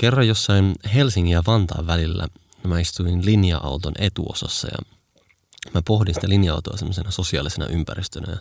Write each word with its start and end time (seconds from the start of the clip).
Kerran 0.00 0.28
jossain 0.28 0.74
Helsingin 0.94 1.32
ja 1.32 1.42
Vantaan 1.46 1.86
välillä 1.86 2.28
mä 2.64 2.80
istuin 2.80 3.24
linja-auton 3.24 3.92
etuosassa 3.98 4.68
ja 4.68 4.78
mä 5.74 5.82
pohdin 5.82 6.14
sitä 6.14 6.28
linja-autoa 6.28 6.76
semmoisena 6.76 7.10
sosiaalisena 7.10 7.66
ympäristönä 7.66 8.32
ja 8.32 8.38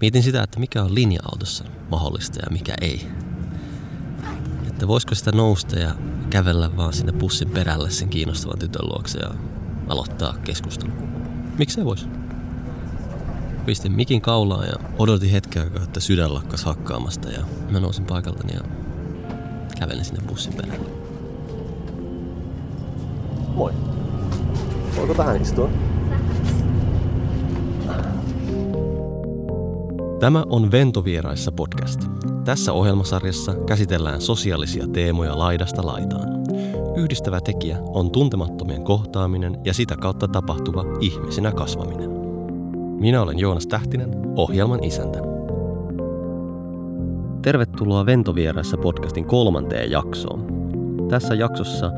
mietin 0.00 0.22
sitä, 0.22 0.42
että 0.42 0.60
mikä 0.60 0.82
on 0.82 0.94
linja-autossa 0.94 1.64
mahdollista 1.90 2.38
ja 2.38 2.50
mikä 2.50 2.74
ei. 2.80 3.06
Että 4.68 4.88
voisiko 4.88 5.14
sitä 5.14 5.32
nousta 5.32 5.78
ja 5.78 5.94
kävellä 6.30 6.76
vaan 6.76 6.92
sinne 6.92 7.12
pussin 7.12 7.50
perälle 7.50 7.90
sen 7.90 8.08
kiinnostavan 8.08 8.58
tytön 8.58 8.86
luokse 8.86 9.18
ja 9.18 9.30
aloittaa 9.88 10.38
keskustelu. 10.44 10.92
Miksi 11.58 11.80
ei 11.80 11.84
voisi? 11.84 12.06
Pistin 13.66 13.92
mikin 13.92 14.20
kaulaan 14.20 14.66
ja 14.66 14.74
odotin 14.98 15.30
hetken 15.30 15.62
aikaa, 15.62 15.82
että 15.82 16.00
sydän 16.00 16.34
lakkas 16.34 16.64
hakkaamasta 16.64 17.28
ja 17.30 17.44
mä 17.70 17.80
nousin 17.80 18.06
paikaltani 18.06 18.54
ja 18.54 18.85
kävelin 19.78 20.04
sinne 20.04 20.22
bussin 20.28 20.54
perälle. 20.54 20.88
Moi. 23.54 23.72
Voiko 24.96 25.14
tähän 25.14 25.42
istua? 25.42 25.70
Tämä 30.20 30.44
on 30.50 30.70
Ventovieraissa 30.70 31.52
podcast. 31.52 32.00
Tässä 32.44 32.72
ohjelmasarjassa 32.72 33.54
käsitellään 33.54 34.20
sosiaalisia 34.20 34.86
teemoja 34.88 35.38
laidasta 35.38 35.86
laitaan. 35.86 36.28
Yhdistävä 36.96 37.40
tekijä 37.40 37.78
on 37.82 38.10
tuntemattomien 38.10 38.84
kohtaaminen 38.84 39.58
ja 39.64 39.74
sitä 39.74 39.96
kautta 39.96 40.28
tapahtuva 40.28 40.84
ihmisenä 41.00 41.52
kasvaminen. 41.52 42.10
Minä 43.00 43.22
olen 43.22 43.38
Joonas 43.38 43.66
Tähtinen, 43.66 44.10
ohjelman 44.36 44.84
isäntä. 44.84 45.35
Tervetuloa 47.46 48.06
Ventovieraissa 48.06 48.76
podcastin 48.76 49.24
kolmanteen 49.24 49.90
jaksoon. 49.90 50.46
Tässä 51.08 51.34
jaksossa 51.34 51.90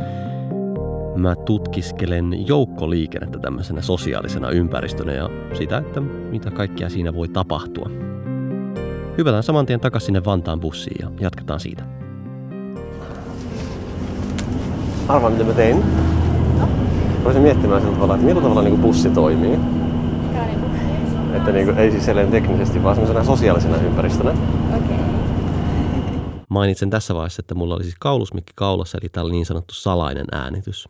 mä 1.17 1.37
tutkiskelen 1.37 2.47
joukkoliikennettä 2.47 3.39
tämmöisenä 3.39 3.83
sosiaalisena 3.83 4.51
ympäristönä 4.51 5.13
ja 5.13 5.29
sitä, 5.59 5.79
että 5.79 6.01
mitä 6.01 6.51
kaikkea 6.51 6.89
siinä 6.89 7.15
voi 7.15 7.29
tapahtua. 7.29 7.91
Hypätään 9.19 9.43
saman 9.43 9.67
tien 9.67 9.81
takaisin 9.81 10.07
sinne 10.07 10.25
Vantaan 10.25 10.61
bussiin 10.61 10.97
ja 11.01 11.11
jatketaan 11.21 11.61
siitä. 11.61 11.85
Arvaa, 15.09 15.31
mitä 15.31 15.45
mä 15.45 15.53
tein. 15.53 15.85
Voisin 17.25 17.43
miettimään 17.43 17.83
sillä 17.83 17.95
tavalla, 17.95 18.15
että 18.15 18.27
millä 18.27 18.41
tavalla 18.41 18.63
niin 18.63 18.79
bussi 18.79 19.11
toimii. 19.11 19.57
Mikä 19.57 20.41
on 20.41 20.47
niinku... 20.47 20.67
Että 21.35 21.53
niin 21.53 21.67
kuin, 21.67 21.79
ei 21.79 21.91
siis 21.91 22.07
teknisesti, 22.31 22.83
vaan 22.83 22.95
semmoisena 22.95 23.25
sosiaalisena 23.25 23.77
ympäristönä. 23.77 24.31
Okei. 24.77 24.88
Mainitsen 26.59 26.91
tässä 26.91 27.15
vaiheessa, 27.15 27.41
että 27.41 27.55
mulla 27.55 27.75
oli 27.75 27.83
siis 27.85 27.97
kaulusmikki 28.01 28.53
kaulassa, 28.57 28.99
eli 29.03 29.09
tällä 29.09 29.33
niin 29.33 29.47
sanottu 29.47 29.75
salainen 29.75 30.27
äänitys. 30.33 30.89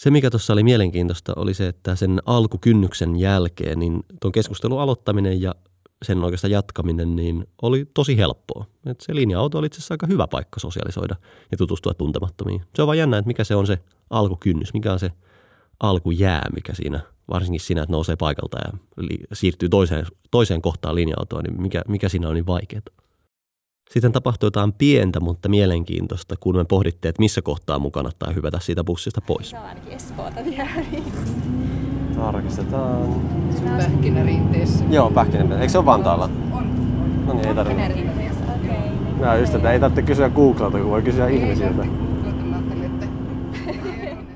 Se, 0.00 0.10
mikä 0.10 0.30
tuossa 0.30 0.52
oli 0.52 0.62
mielenkiintoista, 0.62 1.32
oli 1.36 1.54
se, 1.54 1.68
että 1.68 1.96
sen 1.96 2.20
alkukynnyksen 2.26 3.16
jälkeen, 3.16 3.78
niin 3.78 4.00
tuon 4.20 4.32
keskustelun 4.32 4.80
aloittaminen 4.80 5.42
ja 5.42 5.54
sen 6.04 6.24
oikeastaan 6.24 6.50
jatkaminen, 6.50 7.16
niin 7.16 7.46
oli 7.62 7.86
tosi 7.94 8.16
helppoa. 8.16 8.66
Et 8.86 9.00
se 9.00 9.14
linja-auto 9.14 9.58
oli 9.58 9.66
itse 9.66 9.78
asiassa 9.78 9.94
aika 9.94 10.06
hyvä 10.06 10.26
paikka 10.26 10.60
sosiaalisoida 10.60 11.16
ja 11.50 11.56
tutustua 11.56 11.94
tuntemattomiin. 11.94 12.62
Se 12.74 12.82
on 12.82 12.86
vaan 12.86 12.98
jännä, 12.98 13.18
että 13.18 13.26
mikä 13.26 13.44
se 13.44 13.54
on 13.56 13.66
se 13.66 13.78
alkukynnys, 14.10 14.74
mikä 14.74 14.92
on 14.92 14.98
se 14.98 15.10
alkujää, 15.80 16.48
mikä 16.54 16.74
siinä, 16.74 17.00
varsinkin 17.28 17.60
siinä, 17.60 17.82
että 17.82 17.92
nousee 17.92 18.16
paikalta 18.16 18.58
ja 18.64 18.72
siirtyy 19.32 19.68
toiseen, 19.68 20.06
toiseen 20.30 20.62
kohtaan 20.62 20.94
linja-autoa, 20.94 21.42
niin 21.42 21.62
mikä, 21.62 21.82
mikä 21.88 22.08
siinä 22.08 22.28
on 22.28 22.34
niin 22.34 22.46
vaikeaa. 22.46 23.01
Sitten 23.92 24.12
tapahtui 24.12 24.46
jotain 24.46 24.72
pientä, 24.72 25.20
mutta 25.20 25.48
mielenkiintoista, 25.48 26.34
kun 26.40 26.56
me 26.56 26.64
pohdittiin, 26.64 27.10
että 27.10 27.20
missä 27.20 27.42
kohtaa 27.42 27.78
mun 27.78 27.92
kannattaa 27.92 28.32
hypätä 28.32 28.60
siitä 28.60 28.84
bussista 28.84 29.20
pois. 29.20 29.50
Se 29.50 29.58
on 29.58 29.64
ainakin 29.64 29.92
Espoota 29.92 30.44
vielä. 30.44 30.68
Tarkistetaan. 32.16 33.22
Pähkinärinteessä. 33.64 34.84
Joo, 34.90 35.10
pähkinä. 35.10 35.54
Eikö 35.54 35.68
se 35.68 35.78
ole 35.78 35.86
Vantaalla? 35.86 36.30
On. 36.52 37.26
No 37.26 37.32
niin, 37.32 37.48
ei 37.48 37.54
tarvitse. 37.54 37.82
Venäjärinteessä, 37.82 38.44
okei. 38.44 38.90
Joo, 39.20 39.36
just, 39.36 39.54
että 39.54 39.72
ei 39.72 39.80
tarvitse 39.80 40.02
kysyä 40.02 40.30
Googlelta, 40.30 40.78
kun 40.78 40.90
voi 40.90 41.02
kysyä 41.02 41.28
ihmisiltä. 41.28 41.86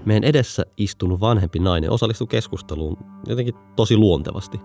Meidän 0.05 0.25
edessä 0.25 0.67
istunut 0.77 1.21
vanhempi 1.21 1.59
nainen 1.59 1.91
osallistui 1.91 2.27
keskusteluun 2.27 2.97
jotenkin 3.27 3.55
tosi 3.77 3.97
luontevasti. 3.97 4.59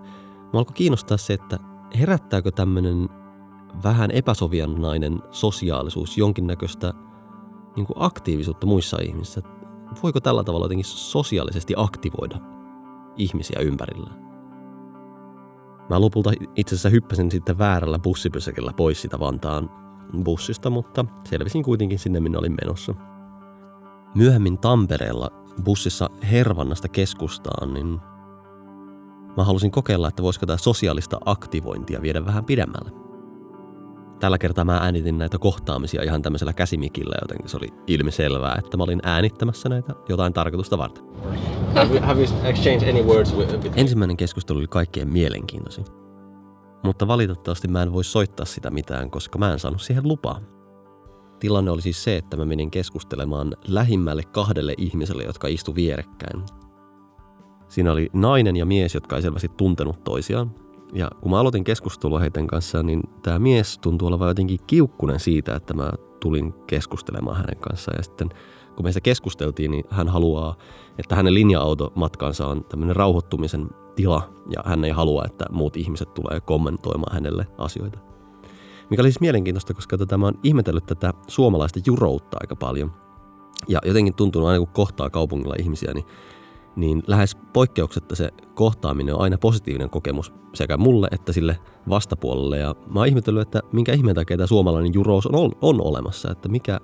Mä 0.54 0.60
alkoi 0.60 0.74
kiinnostaa 0.74 1.18
se, 1.18 1.34
että 1.34 1.60
herättääkö 2.00 2.52
tämmöinen 2.52 3.21
vähän 3.84 4.12
epäsoviannainen 4.12 5.20
sosiaalisuus 5.32 6.18
jonkinnäköistä 6.18 6.94
niin 7.76 7.86
kuin 7.86 7.98
aktiivisuutta 8.00 8.68
muissa 8.68 8.98
ihmisissä. 9.02 9.42
Voiko 10.04 10.20
tällä 10.20 10.44
tavalla 10.44 10.66
jotenkin 10.66 10.86
sosiaalisesti 10.86 11.74
aktivoida 11.78 12.38
ihmisiä 13.18 13.60
ympärillä? 13.62 14.10
Mä 15.90 16.02
lopulta 16.02 16.32
itse 16.56 16.76
asiassa 16.76 16.90
hyppäsin 16.90 17.32
sitten 17.32 17.58
väärällä 17.58 18.00
bussipysäkillä 18.00 18.74
pois 18.74 19.02
sitä 19.02 19.20
Vantaan 19.20 19.70
bussista, 20.24 20.70
mutta 20.70 21.06
selvisin 21.30 21.64
kuitenkin 21.64 22.00
sinne, 22.00 22.20
minne 22.20 22.38
olin 22.38 22.58
menossa. 22.62 22.94
Myöhemmin 24.16 24.58
Tampereella 24.58 25.30
bussissa 25.64 26.10
Hervannasta 26.32 26.90
keskustaan, 26.90 27.74
niin 27.74 28.00
mä 29.38 29.44
halusin 29.44 29.72
kokeilla, 29.72 30.08
että 30.08 30.24
voisiko 30.24 30.46
tämä 30.46 30.58
sosiaalista 30.58 31.18
aktivointia 31.26 32.02
viedä 32.02 32.26
vähän 32.26 32.46
pidemmälle. 32.46 32.92
Tällä 34.22 34.38
kertaa 34.38 34.66
mä 34.66 34.78
äänitin 34.78 35.18
näitä 35.18 35.38
kohtaamisia 35.38 36.04
ihan 36.04 36.22
tämmöisellä 36.22 36.54
käsimikillä, 36.54 37.16
joten 37.22 37.50
se 37.50 37.58
oli 37.58 37.68
ilmiselvää, 37.88 38.56
että 38.60 38.78
mä 38.78 38.84
olin 38.84 39.00
äänittämässä 39.04 39.70
näitä 39.70 39.94
jotain 40.10 40.34
tarkoitusta 40.34 40.78
varten. 40.78 41.04
Have 41.76 41.96
you, 41.96 42.00
have 42.02 42.22
you 42.22 42.30
exchanged 42.44 42.90
any 42.90 43.04
words 43.04 43.36
with... 43.36 43.56
Ensimmäinen 43.76 44.18
keskustelu 44.18 44.60
oli 44.60 44.68
kaikkein 44.68 45.10
mielenkiintoisin. 45.10 45.86
Mutta 46.84 47.08
valitettavasti 47.08 47.68
mä 47.68 47.84
en 47.84 47.94
voi 47.94 48.04
soittaa 48.04 48.46
sitä 48.46 48.72
mitään, 48.72 49.12
koska 49.12 49.40
mä 49.40 49.52
en 49.52 49.60
saanut 49.60 49.82
siihen 49.82 50.08
lupaa. 50.08 50.40
Tilanne 51.40 51.72
oli 51.72 51.82
siis 51.82 52.04
se, 52.04 52.18
että 52.18 52.38
mä 52.38 52.46
menin 52.46 52.72
keskustelemaan 52.72 53.54
lähimmälle 53.68 54.24
kahdelle 54.24 54.74
ihmiselle, 54.78 55.24
jotka 55.24 55.48
istu 55.48 55.76
vierekkäin. 55.76 56.44
Siinä 57.70 57.92
oli 57.92 58.10
nainen 58.14 58.58
ja 58.58 58.66
mies, 58.66 58.94
jotka 58.94 59.16
ei 59.16 59.22
selvästi 59.22 59.50
tuntenut 59.58 60.04
toisiaan. 60.04 60.56
Ja 60.94 61.10
kun 61.22 61.32
mä 61.32 61.40
aloitin 61.40 61.64
keskustelua 61.64 62.20
heidän 62.20 62.48
kanssaan, 62.48 62.86
niin 62.86 63.02
tämä 63.24 63.40
mies 63.40 63.78
tuntui 63.78 64.08
olevan 64.08 64.28
jotenkin 64.28 64.60
kiukkunen 64.68 65.20
siitä, 65.20 65.56
että 65.56 65.74
mä 65.74 65.92
tulin 66.20 66.54
keskustelemaan 66.68 67.38
hänen 67.38 67.58
kanssaan. 67.58 67.98
Ja 68.00 68.04
sitten 68.04 68.30
kun 68.76 68.86
meistä 68.86 69.02
keskusteltiin, 69.02 69.72
niin 69.72 69.84
hän 69.90 70.08
haluaa, 70.08 70.56
että 70.98 71.16
hänen 71.16 71.34
linja-automatkansa 71.34 72.48
on 72.48 72.64
tämmöinen 72.64 72.96
rauhoittumisen 72.96 73.70
tila, 73.96 74.34
ja 74.50 74.62
hän 74.66 74.84
ei 74.84 74.92
halua, 74.92 75.24
että 75.26 75.46
muut 75.52 75.78
ihmiset 75.78 76.14
tulee 76.14 76.40
kommentoimaan 76.40 77.14
hänelle 77.14 77.48
asioita. 77.58 78.00
Mikä 78.90 79.02
oli 79.02 79.12
siis 79.12 79.22
mielenkiintoista, 79.22 79.74
koska 79.74 79.98
tota, 79.98 80.18
mä 80.18 80.26
oon 80.26 80.40
ihmetellyt 80.44 80.86
tätä 80.86 81.14
suomalaista 81.28 81.80
juroutta 81.86 82.38
aika 82.42 82.56
paljon. 82.56 82.92
Ja 83.68 83.80
jotenkin 83.86 84.16
tuntunut 84.16 84.48
aina 84.48 84.60
kun 84.60 84.68
kohtaa 84.68 85.10
kaupungilla 85.10 85.56
ihmisiä, 85.60 85.94
niin, 85.94 86.06
niin 86.76 87.04
lähes 87.08 87.36
poikkeuksetta 87.54 88.16
se 88.16 88.30
kohtaaminen 88.56 89.16
on 89.16 89.22
aina 89.22 89.38
positiivinen 89.38 89.90
kokemus 89.90 90.34
sekä 90.54 90.78
mulle 90.78 91.08
että 91.12 91.34
sille 91.34 91.60
vastapuolelle. 91.90 92.58
Ja 92.58 92.76
mä 92.94 93.00
oon 93.00 93.08
ihmetellyt, 93.08 93.42
että 93.42 93.62
minkä 93.72 93.94
ihmeen 93.94 94.16
takia 94.16 94.38
tämä 94.38 94.48
suomalainen 94.48 94.94
jurous 94.94 95.28
on, 95.28 95.52
on 95.62 95.82
olemassa, 95.82 96.32
että 96.32 96.50
mikä, 96.50 96.80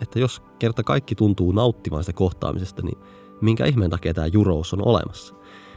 että 0.00 0.18
jos 0.18 0.42
kerta 0.58 0.82
kaikki 0.82 1.14
tuntuu 1.14 1.52
nauttimaan 1.52 2.04
sitä 2.04 2.16
kohtaamisesta, 2.16 2.82
niin 2.82 2.98
minkä 3.40 3.64
ihmeen 3.66 3.90
takia 3.90 4.14
tämä 4.14 4.26
jurous 4.26 4.74
on 4.74 4.86
olemassa. 4.86 5.34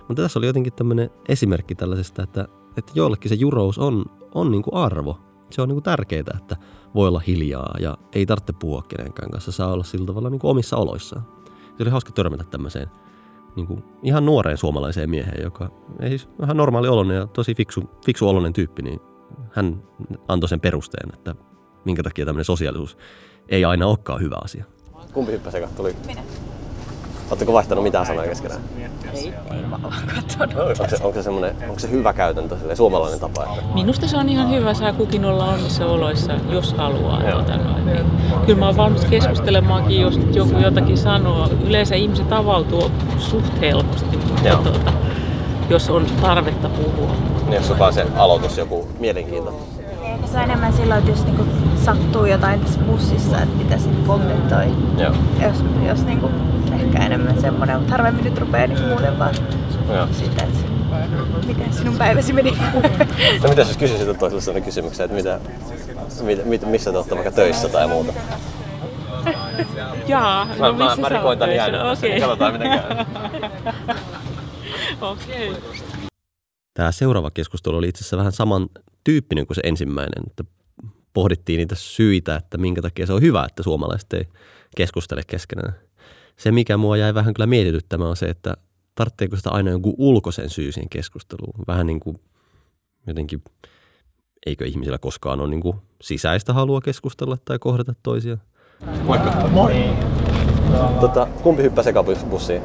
Mutta 0.08 0.22
tässä 0.22 0.40
oli 0.40 0.46
jotenkin 0.46 0.74
tämmöinen 0.74 1.10
esimerkki 1.30 1.76
tällaisesta, 1.76 2.24
että, 2.24 2.48
että 2.78 2.92
joillekin 2.96 3.30
se 3.30 3.36
jurous 3.36 3.80
on, 3.80 4.06
on 4.36 4.52
niin 4.52 4.64
kuin 4.64 4.74
arvo. 4.74 5.20
Se 5.50 5.62
on 5.62 5.68
niin 5.68 5.76
kuin 5.76 5.84
tärkeää, 5.84 6.38
että 6.38 6.58
voi 6.96 7.08
olla 7.08 7.22
hiljaa 7.28 7.76
ja 7.80 7.98
ei 8.14 8.26
tarvitse 8.26 8.54
puhua 8.54 8.82
kenenkään 8.88 9.32
kanssa, 9.32 9.52
saa 9.52 9.74
olla 9.74 9.84
sillä 9.84 10.06
tavalla 10.06 10.30
niin 10.30 10.40
kuin 10.40 10.52
omissa 10.52 10.78
oloissaan. 10.78 11.26
Se 11.78 11.84
oli 11.84 11.90
hauska 11.90 12.12
törmätä 12.12 12.44
tämmöiseen 12.44 12.90
niin 13.56 13.68
kuin 13.68 13.84
ihan 14.04 14.26
nuoreen 14.26 14.58
suomalaiseen 14.58 15.10
mieheen, 15.10 15.44
joka 15.44 15.70
ei 16.00 16.10
siis 16.10 16.30
vähän 16.40 16.58
normaali 16.58 16.88
oloinen 16.88 17.18
ja 17.18 17.28
tosi 17.28 17.56
fiksu, 17.56 17.90
fiksu 18.06 18.30
oloinen 18.30 18.54
tyyppi, 18.54 18.82
niin 18.82 19.00
hän 19.52 19.84
antoi 20.28 20.50
sen 20.50 20.60
perusteen, 20.60 21.10
että 21.14 21.36
minkä 21.86 22.04
takia 22.04 22.26
tämmöinen 22.26 22.46
sosiaalisuus 22.46 22.98
ei 23.50 23.66
aina 23.66 23.88
olekaan 23.88 24.22
hyvä 24.22 24.36
asia. 24.44 24.66
Kumpi 25.14 25.32
hyppäsi? 25.32 25.58
Tuli. 25.76 25.96
Minä. 26.06 26.22
Oletteko 27.30 27.54
vaihtanut 27.54 27.84
mitään 27.84 28.06
sanoja 28.06 28.30
keskenään? 28.30 28.62
Ei. 29.14 29.34
Onko 29.74 30.88
se, 30.90 31.04
onko 31.04 31.14
se, 31.14 31.24
semmoinen, 31.24 31.56
onko 31.70 31.80
se 31.80 31.92
hyvä 31.92 32.14
käytäntö, 32.14 32.76
suomalainen 32.76 33.20
tapa? 33.20 33.44
Että... 33.44 33.74
Minusta 33.74 34.08
se 34.08 34.18
on 34.18 34.30
ihan 34.30 34.50
hyvä, 34.52 34.74
saa 34.74 34.94
kukin 34.94 35.26
olla 35.26 35.46
omissa 35.46 35.86
oloissa, 35.86 36.34
jos 36.50 36.74
haluaa. 36.74 37.22
Tuota, 37.32 37.58
noin, 37.58 37.86
niin. 37.86 38.06
Kyllä 38.46 38.60
mä 38.60 38.66
oon 38.66 38.78
valmis 38.78 39.06
keskustelemaankin, 39.06 40.02
jos 40.02 40.20
joku 40.34 40.58
jotakin 40.58 40.98
sanoo. 40.98 41.50
Yleensä 41.68 41.96
ihmiset 41.96 42.34
avautuu 42.34 42.92
suht 43.18 43.62
helposti, 43.62 44.18
mutta 44.18 44.48
Joo. 44.48 44.62
tuota, 44.62 44.94
jos 45.70 45.90
on 45.90 46.06
tarvetta 46.22 46.70
puhua. 46.70 47.16
Niin 47.44 47.54
jos 47.54 47.72
on 47.72 47.80
vaan 47.80 47.94
se 47.94 48.06
aloitus 48.16 48.58
joku 48.58 48.88
mielenkiinto. 49.00 49.54
Ehkä 50.04 50.28
se 50.28 50.38
on 50.38 50.44
enemmän 50.44 50.74
silloin, 50.74 51.00
että 51.00 51.12
jos 51.12 51.26
niinku 51.26 51.44
sattuu 51.86 52.26
jotain 52.26 52.60
tässä 52.60 52.80
bussissa, 52.80 53.42
että 53.42 53.58
mitä 53.58 53.78
sitten 53.78 54.04
kommentoi. 54.08 54.66
Joo. 54.98 55.14
Jos, 55.42 55.58
jos 55.88 56.06
niinku, 56.06 56.30
ehkä 56.94 57.06
enemmän 57.06 57.42
semmoinen, 57.42 57.78
mutta 57.78 57.92
harvemmin 57.92 58.24
nyt 58.24 58.38
rupeaa 58.38 58.68
niinku 58.68 58.88
muuten 58.88 59.20
vaan 59.20 59.36
Joo. 59.94 60.08
sitä, 60.12 60.44
että 60.44 60.60
miten 61.48 61.74
sinun 61.74 61.98
päiväsi 61.98 62.34
meni. 62.34 62.52
No 63.44 63.50
mitä 63.50 63.62
jos 63.62 63.78
kysyisit 63.78 64.20
toiselle 64.20 64.42
sellainen 64.42 64.64
kysymyksen, 64.64 65.04
että 65.06 65.16
mitä, 65.18 65.40
mitä, 66.24 66.44
mit, 66.44 66.66
missä 66.66 66.92
te 66.92 66.98
olette 66.98 67.16
vaikka 67.16 67.32
töissä 67.32 67.70
tai 67.70 67.88
muuta? 67.88 68.14
Jaa, 70.08 70.46
Mä, 70.46 70.68
no 70.68 70.74
mä, 70.74 70.84
missä 70.86 71.02
mä 71.02 71.10
sä 71.10 71.16
rikoin 71.16 71.26
oot 71.26 71.40
tän 71.40 71.50
töissä? 71.50 71.72
niin 71.72 71.92
Okei. 71.92 72.20
katsotaan 72.20 72.54
miten 72.54 72.70
käy. 72.70 73.06
Okei. 75.12 75.54
Tämä 76.74 76.92
seuraava 76.92 77.32
keskustelu 77.32 77.78
oli 77.78 77.88
itse 77.90 78.02
asiassa 78.02 78.18
vähän 78.18 78.32
saman 78.32 78.68
tyyppinen 79.04 79.48
kuin 79.48 79.56
se 79.56 79.62
ensimmäinen, 79.64 80.24
että 80.28 80.44
pohdittiin 81.14 81.58
niitä 81.58 81.76
syitä, 81.76 82.36
että 82.36 82.58
minkä 82.58 82.82
takia 82.82 83.06
se 83.06 83.14
on 83.14 83.22
hyvä, 83.22 83.46
että 83.50 83.64
suomalaiset 83.64 84.14
ei 84.14 84.28
keskustele 84.76 85.22
keskenään. 85.28 85.74
Se, 86.38 86.52
mikä 86.52 86.78
mua 86.78 86.98
jäi 86.98 87.14
vähän 87.14 87.34
kyllä 87.34 87.48
mietityttämään, 87.48 88.10
on 88.10 88.16
se, 88.16 88.26
että 88.26 88.54
tarvitseeko 88.96 89.36
sitä 89.36 89.50
aina 89.50 89.72
jonkun 89.72 89.94
ulkoisen 89.98 90.50
syy 90.50 90.72
siihen 90.72 90.90
keskusteluun. 90.90 91.54
Vähän 91.68 91.88
niin 91.88 92.00
kuin 92.00 92.16
jotenkin, 93.08 93.44
eikö 94.46 94.66
ihmisillä 94.66 94.98
koskaan 94.98 95.40
ole 95.42 95.50
niin 95.50 95.62
kuin 95.62 95.76
sisäistä 96.02 96.54
halua 96.54 96.82
keskustella 96.82 97.38
tai 97.46 97.60
kohdata 97.60 97.94
toisia. 98.04 98.38
Moikka. 99.04 99.48
Moi. 99.52 99.74
Tota, 101.02 101.28
kumpi 101.44 101.64
hyppäsi 101.64 101.90
eka 101.90 102.04
bus- 102.04 102.26
bussiin? 102.30 102.62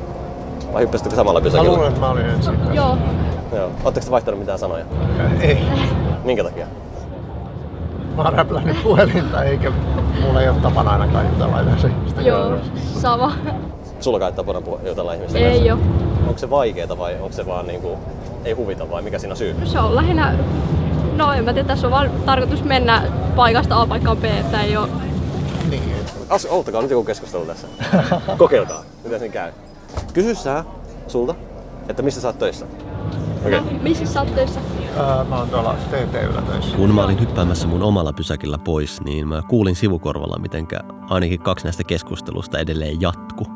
Vai 0.72 0.82
hyppäsittekö 0.82 1.16
samalla 1.16 1.40
Mä 1.40 1.44
pysäkillä? 1.44 1.70
luulen, 1.72 1.88
että 1.88 2.00
mä 2.00 2.10
olin 2.10 2.24
ensin. 2.24 2.54
Joo. 2.74 2.98
Joo. 3.52 3.72
Oletteko 3.84 4.06
te 4.06 4.10
vaihtanut 4.10 4.40
mitään 4.40 4.58
sanoja? 4.58 4.84
Ei. 5.40 5.58
Minkä 6.24 6.44
takia? 6.44 6.66
Mä 8.18 8.24
oon 8.24 8.32
räplännyt 8.32 8.82
puhelinta, 8.82 9.44
eikä 9.44 9.72
mulla 10.22 10.42
ei 10.42 10.48
ole 10.48 10.56
tapana 10.62 10.90
ainakaan 10.90 11.26
jutella 11.32 11.60
yleensä 11.60 11.90
Joo, 12.20 12.58
sama. 13.00 13.32
Sulla 14.00 14.18
kai 14.18 14.32
tapana 14.32 14.60
puhua 14.60 14.80
jutella 14.86 15.12
ihmisten 15.12 15.42
Ei 15.42 15.68
kanssa? 15.68 15.74
oo. 15.74 16.26
Onko 16.26 16.38
se 16.38 16.50
vaikeeta 16.50 16.98
vai 16.98 17.14
onko 17.14 17.32
se 17.32 17.46
vaan 17.46 17.66
niinku, 17.66 17.98
ei 18.44 18.52
huvita 18.52 18.90
vai 18.90 19.02
mikä 19.02 19.18
siinä 19.18 19.32
on 19.32 19.36
syy? 19.36 19.56
Se 19.64 19.78
on 19.78 19.94
lähinnä, 19.94 20.34
no 21.16 21.32
en 21.32 21.44
mä 21.44 21.52
tiedä, 21.52 21.68
tässä 21.68 21.86
on 21.86 21.90
vaan 21.90 22.10
tarkoitus 22.26 22.64
mennä 22.64 23.02
paikasta 23.36 23.80
A 23.80 23.86
paikkaan 23.86 24.16
B, 24.16 24.24
että 24.24 24.60
ei 24.62 24.76
ole 24.76 24.88
Niin. 25.70 25.82
As, 26.28 26.46
outtakaa 26.50 26.82
nyt 26.82 26.90
joku 26.90 27.04
keskustelu 27.04 27.44
tässä. 27.46 27.66
Kokeilkaa, 28.38 28.82
miten 29.04 29.18
siinä 29.18 29.32
käy. 29.32 29.52
Kysy 30.12 30.34
sä 30.34 30.64
sulta, 31.08 31.34
että 31.88 32.02
missä 32.02 32.20
sä 32.20 32.28
oot 32.28 32.38
töissä. 32.38 32.66
Okei. 33.46 33.58
Okay. 33.58 33.78
missä 33.82 34.06
sä 34.06 34.20
oot 34.20 34.34
töissä. 34.34 34.60
Ää, 34.96 35.24
mä 35.24 35.38
oon 35.38 35.50
tuolla 35.50 35.74
TT-yllä 35.74 36.42
töissä. 36.42 36.76
Kun 36.76 36.94
mä 36.94 37.04
olin 37.04 37.20
hyppäämässä 37.20 37.68
mun 37.68 37.82
omalla 37.82 38.12
pysäkillä 38.12 38.58
pois, 38.58 39.00
niin 39.00 39.28
mä 39.28 39.42
kuulin 39.48 39.76
sivukorvalla, 39.76 40.38
mitenkä 40.38 40.80
ainakin 41.08 41.40
kaksi 41.40 41.64
näistä 41.64 41.84
keskustelusta 41.84 42.58
edelleen 42.58 43.00
jatku. 43.00 43.46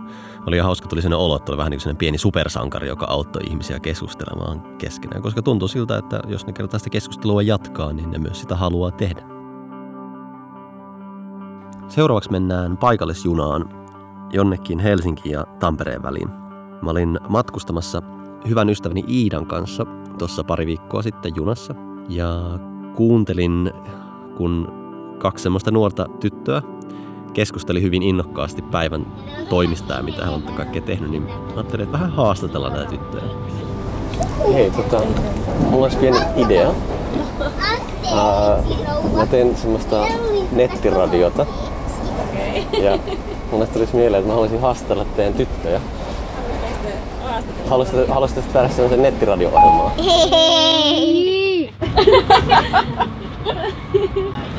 Oli 0.47 0.57
ihan 0.57 0.67
hauska, 0.67 0.89
tuli 0.89 1.03
sellainen 1.03 1.25
olo, 1.27 1.37
että 1.37 1.53
oli 1.53 1.59
vähän 1.59 1.71
niin 1.71 1.81
kuin 1.85 1.97
pieni 1.97 2.19
supersankari, 2.19 2.89
joka 2.89 3.07
auttoi 3.07 3.43
ihmisiä 3.51 3.81
keskustelemaan 3.81 4.61
keskenään, 4.79 5.23
koska 5.23 5.43
tuntuu 5.43 5.69
siltä, 5.69 5.99
että 5.99 6.21
jos 6.29 6.47
ne 6.47 6.53
kertaa 6.53 6.79
sitä 6.79 6.91
keskustelua 6.91 7.43
jatkaa, 7.43 7.93
niin 7.93 8.11
ne 8.11 8.19
myös 8.19 8.41
sitä 8.41 8.57
haluaa 8.57 8.91
tehdä. 8.91 9.23
Seuraavaksi 11.89 12.31
mennään 12.31 12.77
paikallisjunaan 12.77 13.69
jonnekin 14.33 14.79
Helsinkiin 14.79 15.33
ja 15.33 15.47
Tampereen 15.61 16.03
väliin. 16.03 16.29
Mä 16.83 16.91
olin 16.91 17.19
matkustamassa 17.29 18.03
hyvän 18.49 18.69
ystäväni 18.69 19.05
Iidan 19.09 19.47
kanssa 19.47 19.87
tuossa 20.19 20.45
pari 20.45 20.67
viikkoa 20.67 21.03
sitten 21.03 21.33
junassa 21.37 21.75
ja 22.09 22.59
kuuntelin, 22.95 23.73
kun 24.37 24.73
kaksi 25.19 25.43
semmoista 25.43 25.71
nuorta 25.71 26.07
tyttöä 26.21 26.63
keskusteli 27.33 27.83
hyvin 27.83 28.03
innokkaasti 28.03 28.63
päivän 28.63 29.07
toimista 29.49 29.95
ja 29.95 30.03
mitä 30.03 30.25
hän 30.25 30.35
on 30.35 30.43
kaikkea 30.43 30.83
tehnyt, 30.83 31.11
niin 31.11 31.23
mä 31.23 31.33
ajattelin, 31.55 31.85
että 31.85 31.99
vähän 31.99 32.13
haastatella 32.13 32.71
näitä 32.71 32.91
tyttöjä. 32.91 33.25
Hei, 34.53 34.71
tota, 34.71 35.01
mulla 35.71 35.85
olisi 35.85 35.97
pieni 35.97 36.19
idea. 36.37 36.75
Ää, 38.15 38.63
mä 39.17 39.27
teen 39.27 39.57
semmoista 39.57 40.07
nettiradiota. 40.53 41.47
Ja 42.83 42.99
mulle 43.53 43.67
tulisi 43.67 43.97
mieleen, 43.97 44.19
että 44.21 44.29
mä 44.29 44.35
haluaisin 44.35 44.61
haastatella 44.61 45.05
teidän 45.05 45.35
tyttöjä. 45.35 45.81
Haluaisitte, 47.73 48.07
haluaisitte 48.13 48.53
tehdä 48.53 48.69
semmoisen 48.69 49.03
nettiradio-ohjelmaa? 49.03 49.95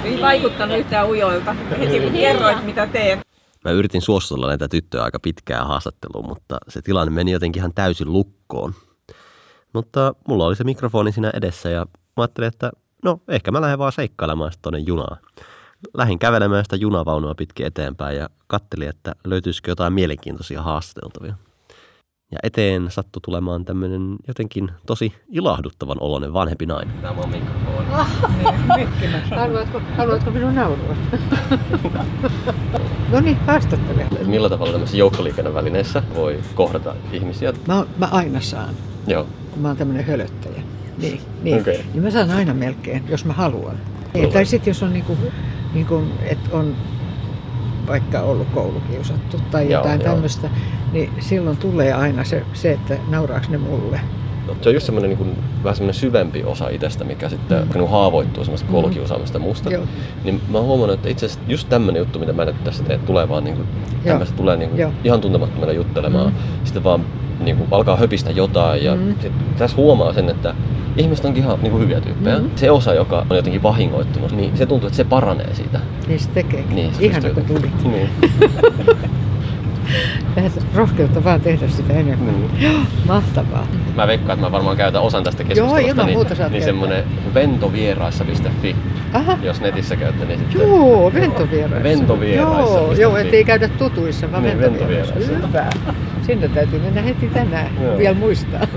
Ei 0.04 0.22
vaikuttanut 0.22 0.78
yhtään 0.78 1.10
ujoilta. 1.10 1.54
Heti 1.54 2.00
kun 2.00 2.12
kerroit 2.12 2.66
mitä 2.66 2.88
teet. 2.88 3.20
Mä 3.66 3.72
yritin 3.72 4.02
suostella 4.02 4.48
näitä 4.48 4.68
tyttöjä 4.68 5.04
aika 5.04 5.20
pitkään 5.20 5.68
haastatteluun, 5.68 6.28
mutta 6.28 6.58
se 6.70 6.82
tilanne 6.82 7.14
meni 7.14 7.32
jotenkin 7.32 7.60
ihan 7.60 7.74
täysin 7.74 8.14
lukkoon. 8.14 8.74
Mutta 9.74 10.16
mulla 10.28 10.46
oli 10.46 10.56
se 10.56 10.64
mikrofoni 10.64 11.12
siinä 11.12 11.32
edessä 11.34 11.70
ja 11.70 11.86
mä 11.86 12.24
ajattelin, 12.24 12.48
että 12.48 12.72
no 13.04 13.20
ehkä 13.28 13.52
mä 13.52 13.62
lähden 13.62 13.80
vaan 13.80 13.92
seikkailemaan 13.92 14.52
sitten 14.52 14.72
tonne 14.72 14.80
junaan. 14.80 15.18
Lähin 15.94 16.20
kävelemään 16.20 16.66
sitä 16.66 16.76
junavaunua 16.76 17.36
pitkin 17.36 17.66
eteenpäin 17.66 18.18
ja 18.18 18.30
kattelin, 18.48 18.90
että 18.90 19.16
löytyisikö 19.26 19.72
jotain 19.72 19.94
mielenkiintoisia 19.94 20.62
haastateltavia. 20.62 21.36
Ja 22.34 22.40
eteen 22.44 22.92
sattui 22.92 23.22
tulemaan 23.26 23.66
tämmöinen 23.66 24.16
jotenkin 24.28 24.72
tosi 24.86 25.14
ilahduttavan 25.32 25.98
oloinen 26.00 26.34
vanhempi 26.34 26.66
nainen. 26.66 26.96
Tämä 27.02 27.22
on 27.22 27.30
mikrofoni. 27.30 27.88
Haluatko, 29.36 29.82
haluatko 29.98 30.32
minun 30.32 30.56
naurua? 30.56 30.96
no 33.12 33.20
niin, 33.20 33.38
haastattele. 33.38 34.08
Millä 34.26 34.50
tavalla 34.50 34.72
tämmöisissä 34.72 34.98
joukkoliikennevälineissä 34.98 36.04
voi 36.16 36.40
kohdata 36.56 36.96
ihmisiä? 37.12 37.54
Mä, 37.68 37.86
mä 37.98 38.08
aina 38.12 38.42
saan, 38.42 38.74
Joo. 39.08 39.28
kun 39.52 39.62
mä 39.62 39.68
oon 39.68 39.78
tämmönen 39.78 40.06
hölöttäjä. 40.06 40.64
Niin, 40.98 41.22
niin. 41.44 41.62
Okei. 41.62 41.86
niin 41.94 42.04
mä 42.04 42.12
saan 42.12 42.32
aina 42.32 42.54
melkein, 42.54 43.04
jos 43.10 43.26
mä 43.26 43.34
haluan. 43.34 43.76
Niin, 44.14 44.32
tai 44.32 44.46
sitten 44.46 44.72
jos 44.72 44.84
on 44.84 44.94
niinku, 44.94 45.18
niinku 45.74 46.04
että 46.22 46.50
on 46.58 46.76
vaikka 47.88 48.22
ollut 48.22 48.48
koulukiusattu 48.54 49.38
tai 49.52 49.64
Joo, 49.64 49.82
jotain 49.82 50.02
joo. 50.02 50.12
tämmöistä, 50.12 50.50
niin 50.92 51.10
silloin 51.20 51.58
tulee 51.58 51.94
aina 51.94 52.24
se, 52.24 52.44
se 52.54 52.72
että 52.72 52.98
nauraaks 53.10 53.50
ne 53.50 53.58
mulle. 53.58 54.00
Se 54.62 54.70
on 54.70 54.76
just 54.76 54.86
semmoinen 54.86 55.10
niin 55.10 55.18
kuin, 55.18 55.38
vähän 55.64 55.76
semmoinen 55.76 56.00
syvempi 56.00 56.44
osa 56.44 56.70
itsestä, 56.70 57.04
mikä 57.04 57.30
sitten 57.30 57.68
mm. 57.76 57.88
haavoittuu 57.88 58.44
semmoista 58.44 58.72
koulukiusaamista 58.72 59.38
ja 59.38 59.44
muusta. 59.44 59.70
Joo. 59.70 59.84
Niin 60.24 60.42
mä 60.50 60.58
oon 60.58 60.68
huomannut, 60.68 60.96
että 60.96 61.10
itse 61.10 61.26
asiassa 61.26 61.46
just 61.48 61.70
tämmöinen 61.70 62.00
juttu, 62.00 62.20
mitä 62.20 62.34
mä 62.34 62.46
nyt 62.46 62.64
tässä 62.64 62.84
teen, 62.84 63.00
tulee 63.00 63.30
vaan 63.30 63.44
niin 63.44 63.56
kuin, 63.56 63.68
tämmöistä 64.04 64.36
tulee 64.36 64.58
niin 64.58 64.70
kuin, 64.70 64.88
ihan 65.04 65.22
tuntemattomana 65.22 65.72
juttelemaan. 65.72 66.28
Mm. 66.28 66.36
Sitten 66.64 66.84
vaan 66.84 67.06
niin 67.40 67.58
kuin, 67.58 67.68
alkaa 67.72 67.96
höpistä 67.98 68.32
jotain 68.32 68.84
ja 68.84 68.96
Mm. 68.96 69.16
tässä 69.58 69.78
huomaa 69.78 70.14
sen, 70.14 70.30
että 70.30 70.56
ihmiset 70.98 71.26
onkin 71.26 71.44
ihan 71.44 71.60
niin 71.62 71.72
kuin, 71.72 71.84
hyviä 71.84 72.02
tyyppejä. 72.02 72.38
Mm. 72.40 72.50
Se 72.56 72.72
osa, 72.72 72.94
joka 72.94 73.26
on 73.30 73.36
jotenkin 73.38 73.64
vahingoittunut, 73.64 74.32
niin 74.32 74.58
se 74.58 74.66
tuntuu, 74.66 74.88
että 74.88 74.98
se 74.98 75.04
paranee 75.04 75.54
siitä. 75.54 75.80
Niin 76.08 76.20
se 76.20 76.30
tekee. 76.30 76.64
Niin, 76.70 76.94
se 76.94 77.06
Ihana 77.06 77.30
pystyy- 77.30 77.34
kun 77.34 77.46
tulit. 77.56 77.84
Niin. 77.84 78.10
Rohkeutta 80.76 81.24
vaan 81.24 81.42
tehdä 81.42 81.68
sitä 81.68 81.94
enemmän. 81.94 82.36
Niin. 82.40 82.62
Joo, 82.62 82.82
mahtavaa. 83.08 83.68
Mä 83.96 84.08
veikkaan, 84.08 84.34
että 84.40 84.48
mä 84.48 84.52
varmaan 84.52 84.78
käytän 84.78 85.02
osan 85.02 85.24
tästä 85.24 85.44
Joo, 85.44 85.48
keskustelusta. 85.48 85.90
ilman 85.90 86.06
niin, 86.06 86.18
muuta 86.18 86.30
niin 86.30 86.38
käyttää. 86.38 86.62
semmonen 86.62 87.04
ventovieraissa.fi, 87.34 88.76
Aha. 89.14 89.38
jos 89.44 89.62
netissä 89.62 89.96
käytte, 89.96 90.26
niin 90.26 90.40
sitten... 90.40 90.62
Joo, 90.62 91.14
ventovieraissa. 91.14 91.84
Ventovieraissa. 91.84 92.78
Joo, 92.78 92.94
joo, 92.94 93.18
ettei 93.18 93.44
käydä 93.44 93.68
tutuissa, 93.68 94.32
vaan 94.32 94.44
Niin, 94.44 94.60
ventovieraissa. 94.60 95.16
ventovieraissa. 95.16 95.78
Hyvä. 95.88 95.94
Sinne 96.26 96.50
täytyy 96.50 96.80
mennä 96.80 97.02
heti 97.02 97.28
tänään. 97.28 97.84
Joo. 97.84 97.98
Vielä 97.98 98.18
muistaa. 98.18 98.68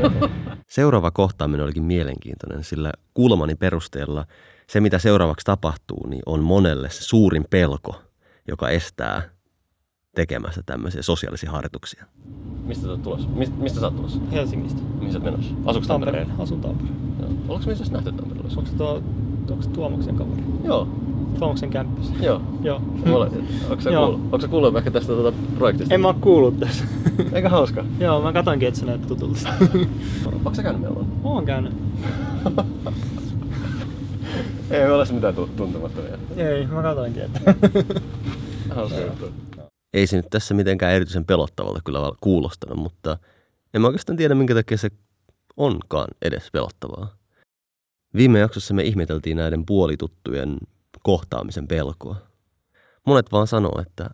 Seuraava 0.67 1.11
kohtaaminen 1.11 1.65
olikin 1.65 1.85
mielenkiintoinen, 1.85 2.65
sillä 2.65 2.93
kuulemani 3.15 3.55
perusteella 3.55 4.25
se, 4.67 4.81
mitä 4.81 4.99
seuraavaksi 4.99 5.45
tapahtuu, 5.45 6.07
niin 6.07 6.23
on 6.27 6.41
monelle 6.43 6.91
se 6.91 7.03
suurin 7.05 7.45
pelko, 7.51 8.03
joka 8.49 8.69
estää 8.69 9.23
tekemästä 10.15 10.63
tämmöisiä 10.67 11.03
sosiaalisia 11.03 11.51
harjoituksia. 11.51 12.05
Mistä 12.65 12.85
sä 12.85 12.91
oot 12.91 13.03
tulossa? 13.03 13.29
Mist, 13.29 13.57
mistä 13.57 13.81
sä 13.81 13.87
oot 13.87 13.97
tulossa? 13.97 14.21
Helsingistä. 14.33 14.81
Mihin 14.99 15.13
sä 15.13 15.19
oot 15.19 15.25
menossa? 15.25 15.55
Asuuko 15.65 15.87
Tampereella? 15.87 16.35
Tampereella. 16.37 16.43
Asun 16.43 16.61
Tampereella. 16.61 16.97
Joo. 17.21 17.29
Oletko 17.29 17.67
me 17.67 17.73
itse 17.73 17.73
asiassa 17.73 17.93
nähty 17.93 18.13
Tampereella? 18.13 18.51
Onko 18.57 18.71
se, 18.71 18.77
tuo, 18.77 19.03
onko 19.51 19.63
se 19.63 19.71
Tuomoksen 19.71 20.17
kaveri? 20.17 20.43
Joo. 20.65 20.89
Tuomoksen 21.39 21.71
kämppis? 21.71 22.13
Joo. 22.21 22.43
Joo. 22.63 22.83
Ole, 23.13 23.31
onko 23.71 23.83
sä, 23.83 23.91
kuullut, 23.91 24.21
onko 24.21 24.41
sä 24.41 24.49
kuullut 24.49 24.77
ehkä 24.77 24.91
tästä 24.91 25.13
tuota 25.13 25.39
projektista? 25.59 25.95
En 25.95 26.01
mä 26.01 26.09
oo 26.09 26.15
kuullut 26.21 26.61
tästä. 26.61 26.85
Eikä 27.33 27.49
hauska. 27.49 27.85
Joo, 28.01 28.23
mä 28.23 28.33
katoinkin, 28.33 28.69
että 28.69 28.81
sä 28.81 28.87
näyttää 28.87 29.09
tutulta. 29.09 29.55
Onko 30.27 30.55
sä 30.55 30.63
käynyt 30.63 30.83
meillä? 30.83 31.05
Oon 31.25 31.45
käynyt. 31.45 31.73
Ei 34.71 34.87
me 34.87 34.93
ole 34.93 35.05
mitään 35.13 35.35
tu- 35.35 35.51
tuntemattomia. 35.57 36.19
Ei, 36.37 36.67
mä 36.67 36.83
katoinkin, 36.83 37.23
että... 37.23 37.55
Hauska 38.75 39.01
juttu. 39.01 39.33
Ei 39.95 40.07
se 40.07 40.17
nyt 40.17 40.27
tässä 40.31 40.55
mitenkään 40.55 40.93
erityisen 40.93 41.25
pelottavalta 41.25 41.81
kyllä 41.85 42.13
kuulostanut, 42.21 42.79
mutta 42.79 43.19
en 43.75 43.81
mä 43.81 43.87
oikeastaan 43.87 44.17
tiedä, 44.17 44.35
minkä 44.35 44.55
takia 44.55 44.79
se 44.79 44.91
onkaan 45.57 46.09
edes 46.23 46.49
pelottavaa. 46.53 47.17
Viime 48.17 48.39
jaksossa 48.39 48.75
me 48.75 48.83
ihmeteltiin 48.83 49.37
näiden 49.37 49.67
puolituttujen 49.67 50.57
kohtaamisen 51.07 51.69
pelkoa. 51.69 52.17
Monet 53.07 53.33
vaan 53.33 53.47
sanoo, 53.47 53.81
että, 53.81 54.11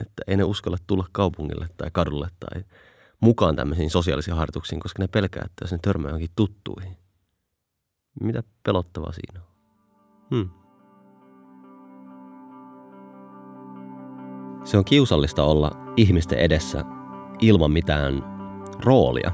että 0.00 0.22
ei 0.26 0.36
ne 0.36 0.44
uskalla 0.44 0.76
tulla 0.86 1.06
kaupungille 1.12 1.68
tai 1.76 1.90
kadulle 1.92 2.28
tai 2.40 2.64
mukaan 3.20 3.56
tämmöisiin 3.56 3.90
sosiaalisiin 3.90 4.36
harjoituksiin, 4.36 4.80
koska 4.80 5.02
ne 5.02 5.08
pelkää, 5.08 5.42
että 5.44 5.64
jos 5.64 5.72
ne 5.72 5.78
törmää 5.82 6.08
johonkin 6.08 6.30
tuttuihin. 6.36 6.96
Mitä 8.20 8.42
pelottavaa 8.62 9.12
siinä 9.12 9.40
on? 9.40 9.46
Hmm. 10.30 10.50
Se 14.64 14.78
on 14.78 14.84
kiusallista 14.84 15.44
olla 15.44 15.70
ihmisten 15.96 16.38
edessä 16.38 16.84
ilman 17.40 17.70
mitään 17.70 18.22
roolia, 18.84 19.32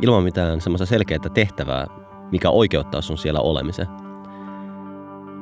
ilman 0.00 0.24
mitään 0.24 0.60
semmoista 0.60 0.86
selkeää 0.86 1.28
tehtävää, 1.34 1.86
mikä 2.32 2.50
oikeuttaa 2.50 3.02
sun 3.02 3.18
siellä 3.18 3.40
olemisen. 3.40 4.03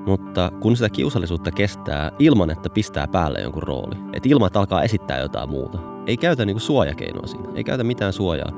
Mutta 0.07 0.53
kun 0.61 0.77
sitä 0.77 0.91
kiusallisuutta 0.91 1.51
kestää 1.51 2.13
ilman, 2.19 2.51
että 2.51 2.71
pistää 2.71 3.09
päälle 3.09 3.41
jonkun 3.41 3.63
rooli, 3.63 3.97
että 4.13 4.29
ilman, 4.29 4.47
että 4.47 4.61
alkaa 4.61 4.83
esittää 4.83 5.19
jotain 5.19 5.51
muuta, 5.51 5.79
ei 6.07 6.17
käytä 6.17 6.45
niinku 6.45 6.61
suojakeinoa 6.61 7.27
siinä, 7.27 7.49
ei 7.55 7.65
käytä 7.65 7.85
mitään 7.85 8.13
suojaa, 8.13 8.53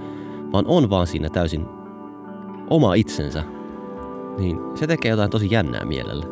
vaan 0.52 0.66
on 0.66 0.90
vaan 0.90 1.06
siinä 1.06 1.28
täysin 1.28 1.66
oma 2.70 2.94
itsensä, 2.94 3.44
niin 4.38 4.58
se 4.74 4.86
tekee 4.86 5.10
jotain 5.10 5.30
tosi 5.30 5.48
jännää 5.50 5.84
mielelle. 5.84 6.26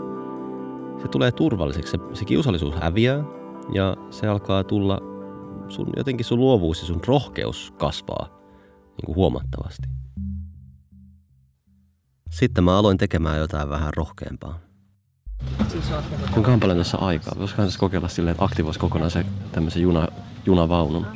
Se 1.03 1.09
tulee 1.09 1.33
turvalliseksi, 1.33 1.91
se, 1.91 1.99
se 2.13 2.25
kiusallisuus 2.25 2.75
häviää 2.75 3.25
ja 3.73 3.97
se 4.11 4.29
alkaa 4.29 4.65
tulla, 4.65 5.01
sun, 5.69 5.87
jotenkin 5.97 6.27
sun 6.27 6.39
luovuus 6.39 6.81
ja 6.81 6.87
sun 6.87 7.01
rohkeus 7.07 7.75
kasvaa 7.79 8.29
niin 8.73 9.07
kuin 9.07 9.17
huomattavasti. 9.17 9.89
Sitten 12.31 12.65
mä 12.65 12.79
aloin 12.79 12.99
tekemään 12.99 13.39
jotain 13.39 13.69
vähän 13.69 13.95
rohkeampaa. 13.97 14.72
Kuinka 16.31 16.59
paljon 16.61 16.79
tässä 16.79 16.99
aikaa? 16.99 17.35
Voisikohan 17.39 17.67
tässä 17.69 17.81
kokeilla 17.81 18.09
silleen, 18.09 18.33
että 18.33 18.45
aktivoisi 18.45 18.81
kokonaan 18.81 19.11
se 19.11 19.25
tämmöisen 19.53 19.83
juna, 19.83 20.09
junavaunun? 20.47 21.07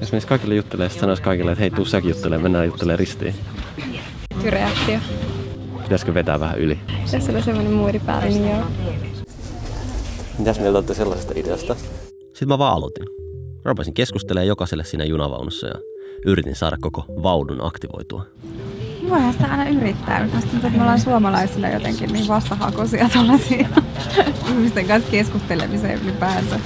Jos 0.00 0.12
menisi 0.12 0.26
kaikille 0.26 0.54
juttelee, 0.54 0.88
sitten 0.88 1.00
sanoisi 1.00 1.22
kaikille, 1.22 1.52
että 1.52 1.60
hei, 1.60 1.70
tuu 1.70 1.84
säkin 1.84 2.10
juttelee, 2.10 2.38
mennään 2.38 2.66
juttelee 2.66 2.96
ristiin. 2.96 3.34
Reaktio. 4.44 4.98
Pitäisikö 5.82 6.14
vetää 6.14 6.40
vähän 6.40 6.58
yli? 6.58 6.78
Tässä 7.10 7.32
oli 7.32 7.42
semmoinen 7.42 7.72
muuri 7.72 7.98
päällä, 7.98 8.28
niin 8.28 8.50
joo. 8.50 8.62
Mitäs 10.38 10.60
mieltä 10.60 10.78
olette 10.78 10.94
sellaisesta 10.94 11.32
ideasta? 11.36 11.74
Sitten 12.20 12.48
mä 12.48 12.58
vaan 12.58 12.76
aloitin. 12.76 13.06
Rupesin 13.64 13.94
keskustelemaan 13.94 14.46
jokaiselle 14.46 14.84
siinä 14.84 15.04
junavaunussa 15.04 15.66
ja 15.66 15.74
yritin 16.26 16.56
saada 16.56 16.76
koko 16.80 17.04
vaunun 17.22 17.66
aktivoitua. 17.66 18.26
Voihan 19.10 19.32
sitä 19.32 19.46
aina 19.50 19.68
yrittää. 19.68 20.28
Musta 20.34 20.50
tuntuu, 20.50 20.66
että 20.66 20.78
me 20.78 20.82
ollaan 20.82 21.00
suomalaisilla 21.00 21.68
jotenkin 21.68 22.12
niin 22.12 22.28
vastahakoisia 22.28 23.08
tällaisia 23.12 23.68
ihmisten 24.50 24.86
kanssa 24.86 25.10
keskustelemiseen 25.10 26.00
ylipäänsä. 26.02 26.60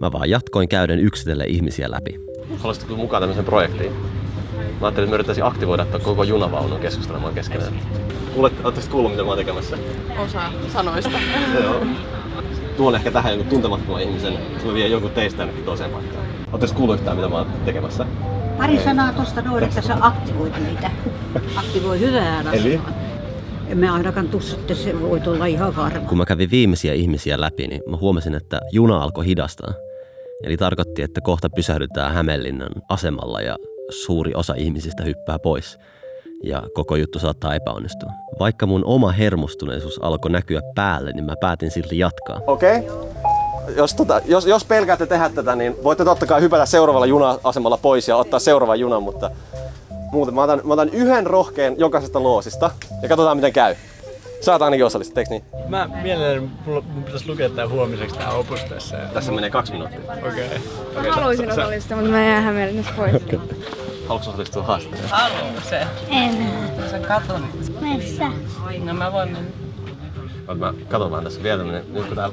Mä 0.00 0.12
vaan 0.12 0.30
jatkoin 0.30 0.68
käyden 0.68 0.98
yksitellen 0.98 1.48
ihmisiä 1.48 1.90
läpi. 1.90 2.20
Haluaisitko 2.56 2.96
mukaan 2.96 3.22
tämmöiseen 3.22 3.46
projektiin? 3.46 3.92
Mä 3.92 4.86
ajattelin, 4.86 4.90
että 4.90 5.10
me 5.10 5.14
yrittäisin 5.14 5.44
aktivoida 5.44 5.82
että 5.82 5.98
koko 5.98 6.22
junavaunun 6.22 6.80
keskustelemaan 6.80 7.34
keskenään. 7.34 7.72
Oletteko 8.36 8.86
kuullut, 8.90 9.12
mitä 9.12 9.22
mä 9.22 9.28
oon 9.28 9.38
tekemässä? 9.38 9.78
Osa 10.18 10.52
sanoista. 10.72 11.18
Joo. 11.62 11.86
Tuon 12.76 12.94
ehkä 12.94 13.10
tähän 13.10 13.32
jonkun 13.32 13.48
tuntemattoman 13.50 14.02
ihmisen, 14.02 14.38
jos 14.54 14.64
mä 14.64 14.74
vien 14.74 14.90
jonkun 14.90 15.10
teistä 15.10 15.42
jonnekin 15.42 15.64
toiseen 15.64 15.90
paikkaan. 15.90 16.26
Oletteko 16.52 16.74
kuullut 16.74 16.96
yhtään, 16.96 17.16
mitä 17.16 17.28
mä 17.28 17.36
oon 17.36 17.46
tekemässä? 17.64 18.06
Pari 18.56 18.78
sanaa 18.84 19.12
tuosta 19.12 19.42
noin, 19.42 19.64
että 19.64 19.82
sä 19.82 19.96
aktivoit 20.00 20.62
niitä. 20.62 20.90
Aktivoi 21.56 21.96
asiaan. 21.96 22.54
Eli? 22.54 22.80
Emme 23.68 23.90
ainakaan 23.90 24.28
tuu 24.28 24.40
sitten, 24.40 24.76
se 24.76 25.00
voi 25.00 25.20
tulla 25.20 25.46
ihan 25.46 25.76
varma. 25.76 26.08
Kun 26.08 26.18
mä 26.18 26.24
kävin 26.24 26.50
viimeisiä 26.50 26.92
ihmisiä 26.92 27.40
läpi, 27.40 27.66
niin 27.66 27.82
mä 27.86 27.96
huomasin, 27.96 28.34
että 28.34 28.60
juna 28.72 29.02
alkoi 29.02 29.26
hidastaa. 29.26 29.72
Eli 30.44 30.56
tarkoitti, 30.56 31.02
että 31.02 31.20
kohta 31.20 31.50
pysähdytään 31.50 32.14
Hämeenlinnan 32.14 32.68
asemalla 32.88 33.40
ja 33.40 33.56
suuri 33.90 34.34
osa 34.34 34.54
ihmisistä 34.54 35.02
hyppää 35.04 35.38
pois. 35.38 35.78
Ja 36.44 36.62
koko 36.74 36.96
juttu 36.96 37.18
saattaa 37.18 37.54
epäonnistua. 37.54 38.10
Vaikka 38.38 38.66
mun 38.66 38.84
oma 38.84 39.12
hermostuneisuus 39.12 39.98
alkoi 40.02 40.30
näkyä 40.30 40.60
päälle, 40.74 41.12
niin 41.12 41.24
mä 41.24 41.34
päätin 41.40 41.70
silti 41.70 41.98
jatkaa. 41.98 42.40
Okei. 42.46 42.78
Okay. 42.78 43.16
Jos, 43.76 43.94
tota, 43.94 44.20
jos, 44.24 44.46
jos 44.46 44.64
pelkäätte 44.64 45.06
tehdä 45.06 45.28
tätä, 45.28 45.56
niin 45.56 45.76
voitte 45.84 46.04
totta 46.04 46.26
kai 46.26 46.40
hypätä 46.40 46.66
seuraavalla 46.66 47.06
juna-asemalla 47.06 47.76
pois 47.76 48.08
ja 48.08 48.16
ottaa 48.16 48.40
seuraavan 48.40 48.80
junan, 48.80 49.02
mutta 49.02 49.30
muuten 50.12 50.34
mä 50.34 50.42
otan, 50.42 50.60
mä 50.64 50.72
otan 50.72 50.88
yhden 50.88 51.26
rohkeen 51.26 51.74
jokaisesta 51.78 52.22
loosista 52.22 52.70
ja 53.02 53.08
katsotaan 53.08 53.36
miten 53.36 53.52
käy. 53.52 53.74
Saat 54.40 54.62
ainakin 54.62 54.86
osallistua, 54.86 55.20
eikö 55.20 55.30
niin? 55.30 55.44
Mä 55.68 55.88
mielelläni, 56.02 56.50
mulla, 56.66 56.80
mun 56.80 57.04
pitäisi 57.04 57.28
lukea 57.28 57.50
tää 57.50 57.68
huomiseksi 57.68 58.18
tää 58.18 58.30
opus 58.30 58.60
tässä. 58.64 58.96
Ja... 58.96 59.08
Tässä 59.08 59.32
menee 59.32 59.50
kaksi 59.50 59.72
minuuttia. 59.72 60.00
Okei. 60.00 60.46
Okay. 60.46 60.58
Okay, 60.96 61.10
Haluaisin 61.10 61.52
osallistua, 61.52 61.96
mutta 61.96 62.12
mä 62.12 62.24
jään 62.24 62.44
Hämeenlinnassa 62.44 62.92
pois. 62.96 63.12
Haluatko 64.08 64.30
osallistua 64.30 64.62
haasteeseen? 64.62 65.08
Haluaa 65.10 65.60
se. 65.70 65.80
En. 66.10 66.50
Sä 66.90 66.98
katon. 66.98 67.48
Missä? 67.80 68.24
No 68.84 68.94
mä 68.94 69.12
voin 69.12 69.32
mennä. 69.32 69.50
Mä 70.54 70.74
katon 70.88 71.10
vaan 71.10 71.24
tässä 71.24 71.42
vielä 71.42 71.58
tämmönen, 71.58 71.84
nyt 71.92 72.06
kun 72.06 72.16
tää, 72.16 72.30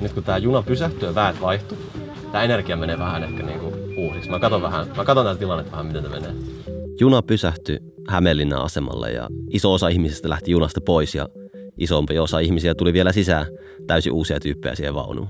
nyt 0.00 0.12
kun 0.12 0.24
tää 0.24 0.38
juna 0.38 0.62
pysähtyy 0.62 1.08
ja 1.08 1.14
väät 1.14 1.40
vaihtuu, 1.40 1.78
tää 2.32 2.42
energia 2.42 2.76
menee 2.76 2.98
vähän 2.98 3.24
ehkä 3.24 3.42
niinku 3.42 3.72
uusiksi. 3.96 4.30
Mä 4.30 4.38
katon 4.38 4.62
vähän, 4.62 4.86
mä 4.96 5.04
katon 5.04 5.26
tätä 5.26 5.38
tilannetta 5.38 5.72
vähän 5.72 5.86
miten 5.86 6.02
tämä 6.02 6.14
menee. 6.14 6.34
Juna 7.00 7.22
pysähtyi 7.22 7.78
Hämeenlinnan 8.08 8.62
asemalle 8.62 9.10
ja 9.10 9.28
iso 9.50 9.72
osa 9.72 9.88
ihmisistä 9.88 10.28
lähti 10.28 10.50
junasta 10.50 10.80
pois 10.80 11.14
ja 11.14 11.28
isompi 11.78 12.18
osa 12.18 12.38
ihmisiä 12.38 12.74
tuli 12.74 12.92
vielä 12.92 13.12
sisään 13.12 13.46
täysin 13.86 14.12
uusia 14.12 14.40
tyyppejä 14.40 14.74
siihen 14.74 14.94
vaunuun. 14.94 15.28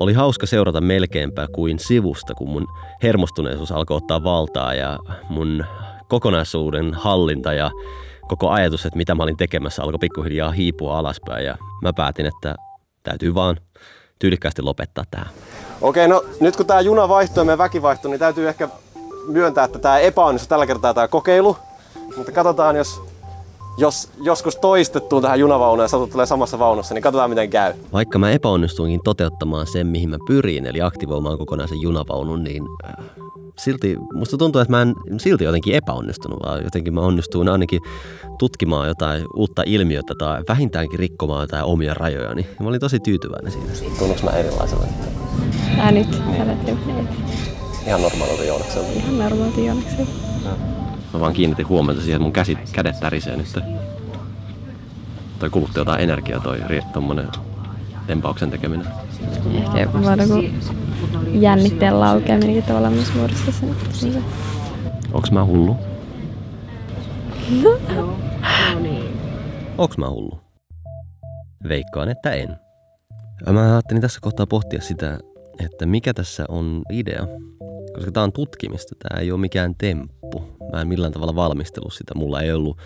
Oli 0.00 0.12
hauska 0.12 0.46
seurata 0.46 0.80
melkeinpä 0.80 1.46
kuin 1.52 1.78
sivusta, 1.78 2.34
kun 2.34 2.48
mun 2.48 2.66
hermostuneisuus 3.02 3.72
alkoi 3.72 3.96
ottaa 3.96 4.24
valtaa 4.24 4.74
ja 4.74 4.98
mun 5.28 5.64
kokonaisuuden 6.08 6.94
hallinta 6.94 7.52
ja 7.52 7.70
koko 8.28 8.50
ajatus, 8.50 8.86
että 8.86 8.96
mitä 8.96 9.14
mä 9.14 9.22
olin 9.22 9.36
tekemässä, 9.36 9.82
alkoi 9.82 9.98
pikkuhiljaa 9.98 10.50
hiipua 10.50 10.98
alaspäin 10.98 11.46
ja 11.46 11.56
mä 11.82 11.92
päätin, 11.92 12.26
että 12.26 12.54
täytyy 13.06 13.34
vaan 13.34 13.56
tyylikkäästi 14.18 14.62
lopettaa 14.62 15.04
tähän. 15.10 15.28
Okei, 15.80 16.08
no 16.08 16.24
nyt 16.40 16.56
kun 16.56 16.66
tää 16.66 16.80
juna 16.80 17.08
vaihtui 17.08 17.40
ja 17.40 17.44
meidän 17.44 17.58
väki 17.58 17.82
vaihtui, 17.82 18.10
niin 18.10 18.18
täytyy 18.20 18.48
ehkä 18.48 18.68
myöntää, 19.26 19.64
että 19.64 19.78
tämä 19.78 19.98
epäonnistui 19.98 20.48
tällä 20.48 20.66
kertaa 20.66 20.94
tämä 20.94 21.08
kokeilu. 21.08 21.56
Mutta 22.16 22.32
katsotaan, 22.32 22.76
jos, 22.76 23.02
jos 23.78 24.08
joskus 24.22 24.56
toistettuun 24.56 25.22
tähän 25.22 25.40
junavaunuun 25.40 25.84
ja 25.84 25.88
satut 25.88 26.10
tulee 26.10 26.26
samassa 26.26 26.58
vaunussa, 26.58 26.94
niin 26.94 27.02
katsotaan 27.02 27.30
miten 27.30 27.50
käy. 27.50 27.74
Vaikka 27.92 28.18
mä 28.18 28.30
epäonnistuinkin 28.30 29.00
toteuttamaan 29.04 29.66
sen, 29.66 29.86
mihin 29.86 30.10
mä 30.10 30.16
pyrin, 30.26 30.66
eli 30.66 30.82
aktivoimaan 30.82 31.38
kokonaisen 31.38 31.80
junavaunun, 31.80 32.44
niin 32.44 32.62
äh, 32.84 33.06
silti 33.58 33.96
musta 34.14 34.36
tuntuu, 34.36 34.60
että 34.60 34.70
mä 34.70 34.82
en 34.82 34.94
silti 35.20 35.44
jotenkin 35.44 35.74
epäonnistunut, 35.74 36.38
vaan 36.44 36.64
jotenkin 36.64 36.94
mä 36.94 37.00
onnistuin 37.00 37.48
ainakin 37.48 37.80
tutkimaan 38.38 38.88
jotain 38.88 39.24
uutta 39.34 39.62
ilmiötä 39.66 40.14
tai 40.18 40.42
vähintäänkin 40.48 40.98
rikkomaan 40.98 41.42
jotain 41.42 41.64
omia 41.64 41.94
rajojani. 41.94 42.42
Ja 42.42 42.62
mä 42.64 42.68
olin 42.68 42.80
tosi 42.80 43.00
tyytyväinen 43.00 43.52
siinä. 43.52 43.96
Tunnuks 43.98 44.22
mä 44.22 44.30
erilaisella? 44.30 44.86
Ää 45.78 45.90
nyt, 45.90 46.22
ajattelin. 46.40 47.08
Ihan 47.86 48.02
normaalilta 48.02 48.44
Joonakselta. 48.44 48.88
Ihan 48.92 49.18
normaalilta 49.18 49.60
Joonakselta. 49.60 50.75
Mä 51.16 51.20
vaan 51.20 51.32
kiinnitin 51.32 51.68
huomiota 51.68 52.00
siihen, 52.00 52.16
että 52.16 52.22
mun 52.22 52.32
käsit, 52.32 52.58
kädet 52.72 53.00
tärisee 53.00 53.36
nyt. 53.36 53.58
Toi 55.38 55.50
kulutti 55.50 55.80
jotain 55.80 56.00
energiaa 56.00 56.40
toi 56.40 56.58
tommonen 56.92 57.28
tempauksen 58.06 58.50
tekeminen. 58.50 58.86
Ehkä 59.74 60.02
vaan 60.02 60.18
joku 60.18 60.34
jännitteen 61.32 62.00
laukeaminenkin 62.00 62.62
tavallaan 62.62 62.92
myös 62.92 63.14
muodostaa 63.14 63.54
sen. 63.92 64.24
Onks 65.12 65.30
mä 65.30 65.44
hullu? 65.44 65.76
No. 67.62 67.70
Onks 69.78 69.98
mä 69.98 70.10
hullu? 70.10 70.40
Veikkaan, 71.68 72.08
että 72.08 72.30
en. 72.30 72.56
Mä 73.52 73.72
ajattelin 73.72 74.02
tässä 74.02 74.18
kohtaa 74.22 74.46
pohtia 74.46 74.80
sitä, 74.80 75.18
että 75.64 75.86
mikä 75.86 76.14
tässä 76.14 76.44
on 76.48 76.82
idea. 76.92 77.26
Koska 77.96 78.12
tää 78.12 78.22
on 78.22 78.32
tutkimista, 78.32 78.94
tää 78.98 79.20
ei 79.20 79.32
ole 79.32 79.40
mikään 79.40 79.74
temppu. 79.74 80.58
Mä 80.72 80.80
en 80.80 80.88
millään 80.88 81.12
tavalla 81.12 81.34
valmistellut 81.34 81.92
sitä. 81.92 82.14
Mulla 82.14 82.42
ei 82.42 82.52
ollut 82.52 82.78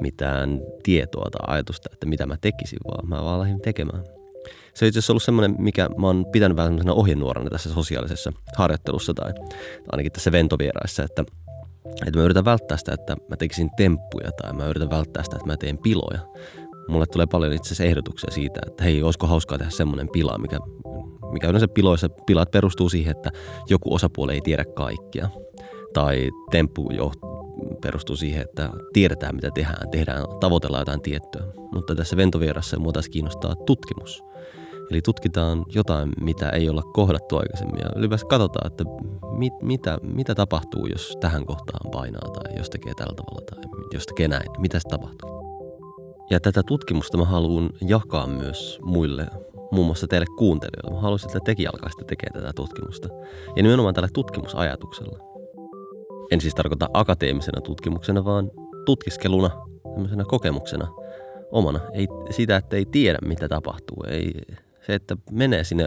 mitään 0.00 0.60
tietoa 0.82 1.30
tai 1.30 1.54
ajatusta, 1.54 1.88
että 1.92 2.06
mitä 2.06 2.26
mä 2.26 2.36
tekisin, 2.40 2.78
vaan 2.88 3.08
mä 3.08 3.24
vaan 3.24 3.40
lähdin 3.40 3.60
tekemään. 3.60 4.04
Se 4.74 4.84
on 4.84 4.88
itse 4.88 4.98
asiassa 4.98 5.12
ollut 5.12 5.22
semmoinen, 5.22 5.54
mikä 5.58 5.88
mä 5.98 6.06
oon 6.06 6.26
pitänyt 6.32 6.56
vähän 6.56 6.68
semmoisena 6.68 6.94
ohjenuorana 6.94 7.50
tässä 7.50 7.70
sosiaalisessa 7.70 8.32
harjoittelussa 8.56 9.14
tai 9.14 9.32
ainakin 9.92 10.12
tässä 10.12 10.32
ventovieraissa, 10.32 11.02
että, 11.02 11.24
että 12.06 12.18
mä 12.18 12.24
yritän 12.24 12.44
välttää 12.44 12.76
sitä, 12.76 12.94
että 12.94 13.16
mä 13.28 13.36
tekisin 13.36 13.70
temppuja 13.76 14.32
tai 14.32 14.52
mä 14.52 14.66
yritän 14.66 14.90
välttää 14.90 15.22
sitä, 15.22 15.36
että 15.36 15.46
mä 15.46 15.56
teen 15.56 15.78
piloja. 15.78 16.20
Mulle 16.88 17.06
tulee 17.06 17.26
paljon 17.26 17.52
itse 17.52 17.68
asiassa 17.68 17.84
ehdotuksia 17.84 18.30
siitä, 18.30 18.60
että 18.66 18.84
hei, 18.84 19.02
olisiko 19.02 19.26
hauskaa 19.26 19.58
tehdä 19.58 19.70
semmoinen 19.70 20.08
pila, 20.08 20.38
mikä, 20.38 20.58
mikä 21.32 21.48
yleensä 21.48 21.68
piloissa, 21.68 22.08
pilat 22.08 22.50
perustuu 22.50 22.88
siihen, 22.88 23.16
että 23.16 23.30
joku 23.70 23.94
osapuoli 23.94 24.32
ei 24.32 24.40
tiedä 24.40 24.64
kaikkia. 24.64 25.28
Tai 25.94 26.30
temppu 26.50 26.88
perustuu 27.82 28.16
siihen, 28.16 28.42
että 28.42 28.70
tiedetään 28.92 29.34
mitä 29.34 29.50
tehdään, 29.50 29.90
tehdään, 29.90 30.24
tavoitellaan 30.40 30.80
jotain 30.80 31.02
tiettyä. 31.02 31.42
Mutta 31.72 31.94
tässä 31.94 32.16
ventovierassa 32.16 32.78
mua 32.78 32.92
taas 32.92 33.08
kiinnostaa 33.08 33.54
tutkimus. 33.66 34.22
Eli 34.90 35.02
tutkitaan 35.02 35.64
jotain, 35.74 36.08
mitä 36.20 36.50
ei 36.50 36.68
olla 36.68 36.82
kohdattu 36.82 37.36
aikaisemmin 37.36 37.80
ja 37.80 37.90
ylipäänsä 37.96 38.26
katsotaan, 38.26 38.66
että 38.66 38.84
mit, 39.38 39.52
mitä, 39.62 39.98
mitä 40.02 40.34
tapahtuu, 40.34 40.86
jos 40.86 41.16
tähän 41.20 41.46
kohtaan 41.46 41.90
painaa 41.90 42.28
tai 42.30 42.58
jos 42.58 42.70
tekee 42.70 42.92
tällä 42.94 43.14
tavalla 43.16 43.46
tai 43.50 43.58
jos 43.92 44.06
tekee 44.06 44.28
näin. 44.28 44.46
Mitä 44.58 44.78
se 44.78 44.88
tapahtuu? 44.88 45.38
Ja 46.30 46.40
tätä 46.40 46.62
tutkimusta 46.62 47.18
mä 47.18 47.24
haluan 47.24 47.70
jakaa 47.80 48.26
myös 48.26 48.78
muille, 48.82 49.26
muun 49.72 49.86
muassa 49.86 50.06
teille 50.06 50.26
kuuntelijoille. 50.38 50.94
Mä 50.94 51.00
haluaisin, 51.00 51.28
että 51.28 51.40
tekin 51.44 51.68
alkaisitte 51.68 52.04
tekemään 52.04 52.42
tätä 52.42 52.52
tutkimusta. 52.56 53.08
Ja 53.56 53.62
nimenomaan 53.62 53.94
tällä 53.94 54.08
tutkimusajatuksella. 54.12 55.18
En 56.30 56.40
siis 56.40 56.54
tarkoita 56.54 56.88
akateemisena 56.94 57.60
tutkimuksena, 57.60 58.24
vaan 58.24 58.50
tutkiskeluna, 58.84 59.50
tämmöisenä 59.94 60.24
kokemuksena 60.24 60.88
omana. 61.52 61.80
Ei 61.92 62.06
sitä, 62.30 62.56
että 62.56 62.76
ei 62.76 62.84
tiedä, 62.84 63.18
mitä 63.24 63.48
tapahtuu. 63.48 64.04
Ei, 64.08 64.32
se, 64.86 64.94
että 64.94 65.16
menee 65.30 65.64
sinne 65.64 65.86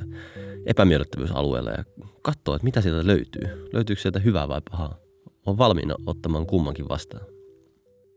epämiellyttävyysalueelle 0.65 1.71
ja 1.71 1.83
katsoo, 2.21 2.55
että 2.55 2.65
mitä 2.65 2.81
sieltä 2.81 3.07
löytyy. 3.07 3.69
Löytyykö 3.73 4.01
sieltä 4.01 4.19
hyvää 4.19 4.47
vai 4.47 4.61
pahaa. 4.71 4.97
On 5.45 5.57
valmiina 5.57 5.95
ottamaan 6.05 6.45
kummankin 6.45 6.89
vastaan. 6.89 7.25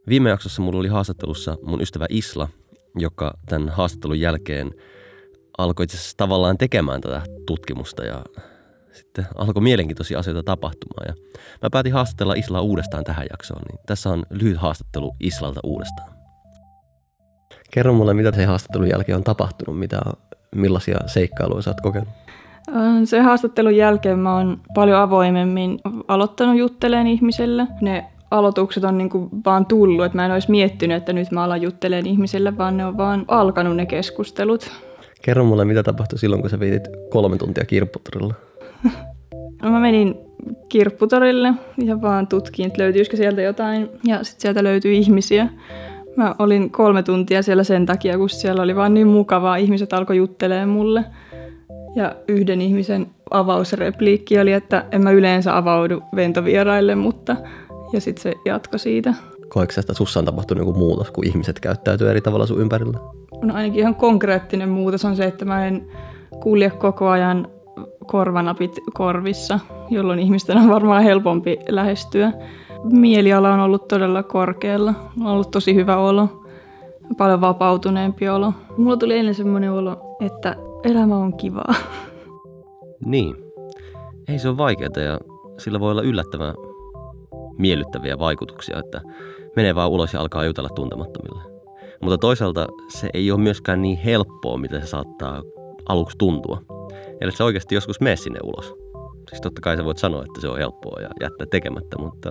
Viime 0.09 0.31
jaksossa 0.31 0.63
mulla 0.63 0.79
oli 0.79 0.89
haastattelussa 0.89 1.57
mun 1.63 1.81
ystävä 1.81 2.07
Isla, 2.09 2.49
joka 2.99 3.39
tämän 3.49 3.69
haastattelun 3.69 4.21
jälkeen 4.21 4.75
alkoi 5.59 5.85
itse 5.85 5.97
asiassa 5.97 6.17
tavallaan 6.17 6.59
tekemään 6.59 7.01
tätä 7.01 7.23
tutkimusta 7.47 8.05
ja 8.05 8.25
sitten 8.93 9.27
alkoi 9.35 9.63
mielenkiintoisia 9.63 10.19
asioita 10.19 10.43
tapahtumaan. 10.43 11.07
Ja 11.09 11.15
mä 11.63 11.71
päätin 11.71 11.93
haastatella 11.93 12.35
Islaa 12.35 12.61
uudestaan 12.61 13.05
tähän 13.05 13.27
jaksoon, 13.31 13.63
niin 13.71 13.81
tässä 13.87 14.11
on 14.11 14.23
lyhyt 14.31 14.57
haastattelu 14.57 15.17
Islalta 15.21 15.61
uudestaan. 15.65 16.15
Kerro 17.71 17.93
mulle, 17.93 18.15
mitä 18.15 18.33
se 18.33 18.45
haastattelun 18.45 18.89
jälkeen 18.89 19.17
on 19.17 19.25
tapahtunut, 19.25 19.79
mitä, 19.79 20.01
millaisia 20.55 20.99
seikkailuja 21.07 21.63
sä 21.63 21.71
oot 21.71 21.81
kokenut? 21.81 22.09
Se 23.05 23.21
haastattelun 23.21 23.77
jälkeen 23.77 24.19
mä 24.19 24.37
oon 24.37 24.61
paljon 24.75 25.01
avoimemmin 25.01 25.81
aloittanut 26.09 26.59
juttelemaan 26.59 27.07
ihmiselle. 27.07 27.67
Ne 27.81 28.07
aloitukset 28.31 28.85
on 28.85 28.99
niinku 28.99 29.29
vaan 29.45 29.67
tullut, 29.67 30.05
että 30.05 30.19
mä 30.19 30.25
en 30.25 30.33
olisi 30.33 30.51
miettinyt, 30.51 30.97
että 30.97 31.13
nyt 31.13 31.31
mä 31.31 31.45
alan 31.45 31.63
juttelemaan 31.63 32.07
ihmisille, 32.07 32.59
vaan 32.59 32.77
ne 32.77 32.87
on 32.87 32.97
vaan 32.97 33.25
alkanut 33.29 33.77
ne 33.77 33.87
keskustelut. 33.87 34.71
Kerro 35.25 35.45
mulle, 35.45 35.65
mitä 35.65 35.83
tapahtui 35.83 36.19
silloin, 36.19 36.41
kun 36.41 36.51
sä 36.51 36.61
viitit 36.61 36.83
kolme 37.11 37.37
tuntia 37.37 37.65
kirpputorilla? 37.65 38.35
no 39.63 39.71
mä 39.71 39.81
menin 39.81 40.15
kirpputorille 40.69 41.53
ja 41.85 42.03
vaan 42.03 42.27
tutkin, 42.27 42.67
että 42.67 42.83
löytyisikö 42.83 43.17
sieltä 43.17 43.43
jotain. 43.43 43.89
Ja 44.05 44.25
sitten 44.25 44.41
sieltä 44.41 44.65
löytyi 44.65 44.99
ihmisiä. 44.99 45.49
Mä 46.17 46.35
olin 46.39 46.71
kolme 46.71 47.03
tuntia 47.03 47.43
siellä 47.43 47.65
sen 47.65 47.87
takia, 47.87 48.19
kun 48.19 48.29
siellä 48.29 48.63
oli 48.63 48.77
vaan 48.77 48.95
niin 48.95 49.07
mukavaa. 49.07 49.57
Ihmiset 49.57 49.93
alkoi 49.93 50.17
juttelemaan 50.17 50.69
mulle. 50.69 51.05
Ja 51.97 52.17
yhden 52.29 52.61
ihmisen 52.61 53.07
avausrepliikki 53.31 54.39
oli, 54.39 54.53
että 54.53 54.85
en 54.93 55.03
mä 55.03 55.11
yleensä 55.11 55.57
avaudu 55.57 56.03
ventovieraille, 56.17 56.95
mutta... 56.95 57.37
Ja 57.93 58.01
sitten 58.01 58.23
se 58.23 58.33
jatko 58.45 58.79
siitä. 58.79 59.15
Koetko 59.55 59.81
että 59.81 59.95
sussa 59.95 60.21
on 60.21 60.25
tapahtunut 60.27 60.67
joku 60.67 60.79
muutos, 60.79 61.11
kun 61.11 61.27
ihmiset 61.27 61.61
käyttäytyy 61.61 62.11
eri 62.11 62.21
tavalla 62.21 62.47
sun 62.47 62.61
ympärillä? 62.61 62.99
No 63.43 63.55
ainakin 63.55 63.81
ihan 63.81 63.95
konkreettinen 63.95 64.69
muutos 64.69 65.05
on 65.05 65.17
se, 65.17 65.25
että 65.25 65.45
mä 65.45 65.67
en 65.67 65.89
kulje 66.43 66.71
koko 66.71 67.09
ajan 67.09 67.49
korvanapit 68.07 68.81
korvissa, 68.95 69.61
jolloin 69.91 70.19
ihmisten 70.19 70.59
on 70.59 70.69
varmaan 70.69 71.03
helpompi 71.03 71.59
lähestyä. 71.69 72.33
Mieliala 72.85 73.55
on 73.55 73.61
ollut 73.61 73.89
todella 73.89 74.23
korkealla. 74.23 74.95
On 75.21 75.27
ollut 75.27 75.51
tosi 75.51 75.75
hyvä 75.75 75.97
olo. 75.97 76.45
Paljon 77.19 77.41
vapautuneempi 77.41 78.29
olo. 78.29 78.53
Mulla 78.77 78.97
tuli 78.97 79.19
ennen 79.19 79.35
semmoinen 79.35 79.73
olo, 79.73 80.17
että 80.21 80.57
elämä 80.85 81.17
on 81.17 81.37
kivaa. 81.37 81.75
Niin. 83.05 83.37
Ei 84.29 84.39
se 84.39 84.49
ole 84.49 84.57
vaikeaa 84.57 85.01
ja 85.05 85.19
sillä 85.59 85.81
voi 85.81 85.91
olla 85.91 86.03
yllättävän 86.03 86.55
miellyttäviä 87.59 88.19
vaikutuksia, 88.19 88.79
että 88.79 89.01
menee 89.57 89.75
vaan 89.75 89.91
ulos 89.91 90.13
ja 90.13 90.21
alkaa 90.21 90.45
jutella 90.45 90.69
tuntemattomille. 90.69 91.43
Mutta 92.03 92.19
toisaalta 92.19 92.67
se 92.89 93.11
ei 93.15 93.31
ole 93.31 93.41
myöskään 93.41 93.83
niin 93.83 93.99
helppoa, 93.99 94.59
mitä 94.59 94.81
se 94.81 94.87
saattaa 94.87 95.43
aluksi 95.89 96.19
tuntua. 96.19 96.63
Eli 97.21 97.33
se 97.33 97.45
oikeasti 97.45 97.75
joskus 97.75 98.01
mene 98.01 98.17
sinne 98.17 98.39
ulos. 98.43 98.75
Siis 99.29 99.41
totta 99.41 99.61
kai 99.61 99.77
sä 99.77 99.85
voit 99.85 99.99
sanoa, 99.99 100.25
että 100.25 100.41
se 100.41 100.49
on 100.49 100.59
helppoa 100.59 101.01
ja 101.01 101.11
jättää 101.21 101.47
tekemättä, 101.51 101.99
mutta 101.99 102.31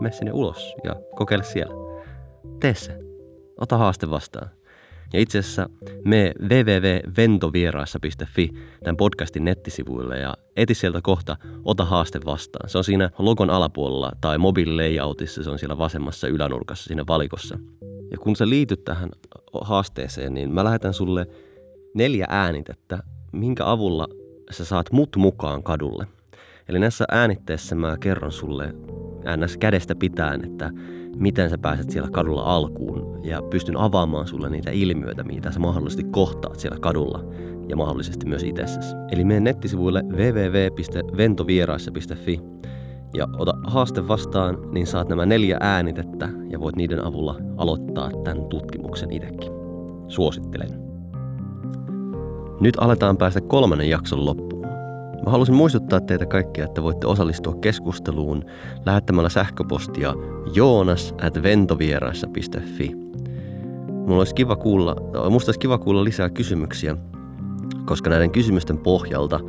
mene 0.00 0.12
sinne 0.12 0.32
ulos 0.32 0.74
ja 0.84 0.96
kokeile 1.16 1.44
siellä. 1.44 1.74
Tee 2.60 2.74
se. 2.74 2.98
Ota 3.60 3.76
haaste 3.76 4.10
vastaan. 4.10 4.50
Ja 5.12 5.20
itse 5.20 5.38
asiassa 5.38 5.68
me 6.04 6.32
www.ventovieraissa.fi 6.42 8.50
tämän 8.84 8.96
podcastin 8.96 9.44
nettisivuille 9.44 10.18
ja 10.18 10.34
eti 10.56 10.74
sieltä 10.74 11.00
kohta 11.02 11.36
Ota 11.64 11.84
haaste 11.84 12.20
vastaan. 12.24 12.70
Se 12.70 12.78
on 12.78 12.84
siinä 12.84 13.10
logon 13.18 13.50
alapuolella 13.50 14.12
tai 14.20 14.38
mobiililayoutissa, 14.38 15.42
se 15.42 15.50
on 15.50 15.58
siellä 15.58 15.78
vasemmassa 15.78 16.28
ylänurkassa 16.28 16.88
siinä 16.88 17.04
valikossa. 17.08 17.58
Ja 18.10 18.18
kun 18.18 18.36
sä 18.36 18.48
liityt 18.48 18.84
tähän 18.84 19.10
haasteeseen, 19.60 20.34
niin 20.34 20.54
mä 20.54 20.64
lähetän 20.64 20.94
sulle 20.94 21.26
neljä 21.94 22.26
äänitettä, 22.28 22.98
minkä 23.32 23.70
avulla 23.70 24.08
sä 24.50 24.64
saat 24.64 24.92
mut 24.92 25.16
mukaan 25.16 25.62
kadulle. 25.62 26.06
Eli 26.68 26.78
näissä 26.78 27.04
äänitteissä 27.10 27.74
mä 27.74 27.96
kerron 28.00 28.32
sulle 28.32 28.74
äännässä 29.24 29.58
kädestä 29.58 29.94
pitäen, 29.94 30.44
että 30.44 30.70
miten 31.18 31.50
sä 31.50 31.58
pääset 31.58 31.90
siellä 31.90 32.10
kadulla 32.10 32.42
alkuun 32.42 33.20
ja 33.24 33.42
pystyn 33.42 33.76
avaamaan 33.76 34.26
sulle 34.26 34.50
niitä 34.50 34.70
ilmiöitä, 34.70 35.24
mitä 35.24 35.50
sä 35.50 35.60
mahdollisesti 35.60 36.04
kohtaat 36.04 36.60
siellä 36.60 36.78
kadulla 36.80 37.24
ja 37.68 37.76
mahdollisesti 37.76 38.26
myös 38.26 38.42
itsessäsi. 38.42 38.94
Eli 39.12 39.24
mene 39.24 39.40
nettisivuille 39.40 40.02
www.ventovieraissa.fi 40.02 42.40
ja 43.14 43.28
ota 43.38 43.54
haaste 43.64 44.08
vastaan, 44.08 44.58
niin 44.72 44.86
saat 44.86 45.08
nämä 45.08 45.26
neljä 45.26 45.56
äänitettä 45.60 46.28
ja 46.50 46.60
voit 46.60 46.76
niiden 46.76 47.04
avulla 47.04 47.36
aloittaa 47.56 48.10
tämän 48.24 48.44
tutkimuksen 48.44 49.12
itsekin. 49.12 49.52
Suosittelen. 50.08 50.86
Nyt 52.60 52.74
aletaan 52.78 53.16
päästä 53.16 53.40
kolmannen 53.40 53.90
jakson 53.90 54.24
loppuun. 54.24 54.45
Mä 55.26 55.30
haluaisin 55.30 55.54
muistuttaa 55.54 56.00
teitä 56.00 56.26
kaikkia, 56.26 56.64
että 56.64 56.82
voitte 56.82 57.06
osallistua 57.06 57.54
keskusteluun 57.54 58.44
lähettämällä 58.84 59.28
sähköpostia 59.28 60.14
joonas 60.54 61.14
at 61.22 61.42
ventovieraissa.fi. 61.42 62.94
Mulla 63.88 64.18
olisi 64.18 64.34
kiva 64.34 64.56
kuulla, 64.56 64.96
musta 65.30 65.48
olisi 65.48 65.60
kiva 65.60 65.78
kuulla 65.78 66.04
lisää 66.04 66.30
kysymyksiä, 66.30 66.96
koska 67.84 68.10
näiden 68.10 68.30
kysymysten 68.30 68.78
pohjalta 68.78 69.40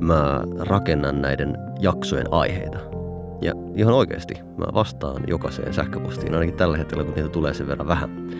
mä 0.00 0.42
rakennan 0.58 1.22
näiden 1.22 1.56
jaksojen 1.80 2.26
aiheita. 2.30 2.78
Ja 3.40 3.54
ihan 3.76 3.94
oikeasti 3.94 4.34
mä 4.56 4.66
vastaan 4.74 5.22
jokaiseen 5.26 5.74
sähköpostiin, 5.74 6.34
ainakin 6.34 6.56
tällä 6.56 6.76
hetkellä, 6.76 7.04
kun 7.04 7.14
niitä 7.14 7.28
tulee 7.28 7.54
sen 7.54 7.66
verran 7.66 7.88
vähän. 7.88 8.30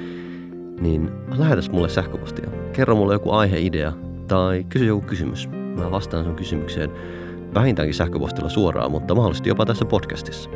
Niin 0.80 1.10
lähetäs 1.38 1.70
mulle 1.70 1.88
sähköpostia. 1.88 2.50
Kerro 2.72 2.96
mulle 2.96 3.12
joku 3.12 3.30
aiheidea 3.30 3.92
tai 4.28 4.64
kysy 4.68 4.84
joku 4.86 5.06
kysymys. 5.06 5.59
Mä 5.76 5.90
vastaan 5.90 6.24
sun 6.24 6.36
kysymykseen 6.36 6.90
vähintäänkin 7.54 7.94
sähköpostilla 7.94 8.48
suoraan, 8.48 8.90
mutta 8.90 9.14
mahdollisesti 9.14 9.48
jopa 9.48 9.66
tässä 9.66 9.84
podcastissa. 9.84 10.50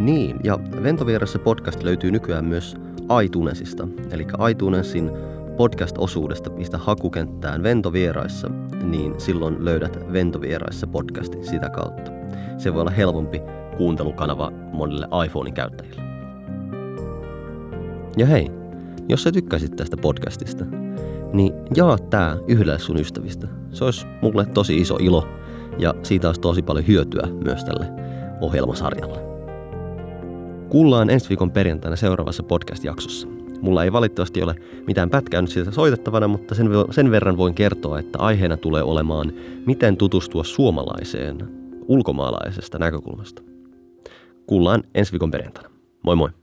Niin, 0.00 0.36
ja 0.44 0.58
Ventovierassa 0.82 1.38
podcast 1.38 1.82
löytyy 1.82 2.10
nykyään 2.10 2.44
myös 2.44 2.76
iTunesista, 3.24 3.88
eli 4.10 4.26
iTunesin 4.50 5.10
podcast-osuudesta 5.56 6.50
pistä 6.50 6.78
hakukenttään 6.78 7.62
Ventovieraissa, 7.62 8.50
niin 8.82 9.20
silloin 9.20 9.64
löydät 9.64 10.12
Ventovieraissa 10.12 10.86
podcastin 10.86 11.46
sitä 11.46 11.70
kautta. 11.70 12.10
Se 12.58 12.74
voi 12.74 12.80
olla 12.80 12.90
helpompi 12.90 13.42
kuuntelukanava 13.76 14.52
monille 14.72 15.08
iPhonein 15.26 15.54
käyttäjille. 15.54 16.02
Ja 18.16 18.26
hei, 18.26 18.50
jos 19.08 19.22
sä 19.22 19.32
tykkäsit 19.32 19.76
tästä 19.76 19.96
podcastista, 19.96 20.64
niin 21.32 21.52
jaa 21.76 21.98
tää 21.98 22.36
yhdelle 22.48 22.78
sun 22.78 23.00
ystävistä. 23.00 23.48
Se 23.72 23.84
olisi 23.84 24.06
mulle 24.22 24.46
tosi 24.46 24.76
iso 24.76 24.96
ilo 25.00 25.28
ja 25.78 25.94
siitä 26.02 26.28
olisi 26.28 26.40
tosi 26.40 26.62
paljon 26.62 26.86
hyötyä 26.86 27.28
myös 27.44 27.64
tälle 27.64 27.86
ohjelmasarjalle. 28.40 29.18
Kuullaan 30.68 31.10
ensi 31.10 31.28
viikon 31.28 31.50
perjantaina 31.50 31.96
seuraavassa 31.96 32.42
podcast-jaksossa. 32.42 33.28
Mulla 33.60 33.84
ei 33.84 33.92
valitettavasti 33.92 34.42
ole 34.42 34.54
mitään 34.86 35.10
pätkää 35.10 35.40
nyt 35.40 35.50
siitä 35.50 35.70
soitettavana, 35.70 36.28
mutta 36.28 36.54
sen, 36.54 36.68
sen 36.90 37.10
verran 37.10 37.36
voin 37.36 37.54
kertoa, 37.54 37.98
että 37.98 38.18
aiheena 38.18 38.56
tulee 38.56 38.82
olemaan, 38.82 39.32
miten 39.66 39.96
tutustua 39.96 40.44
suomalaiseen 40.44 41.48
ulkomaalaisesta 41.88 42.78
näkökulmasta. 42.78 43.42
Kuullaan 44.46 44.82
ensi 44.94 45.12
viikon 45.12 45.30
perjantaina. 45.30 45.70
Moi 46.02 46.16
moi! 46.16 46.39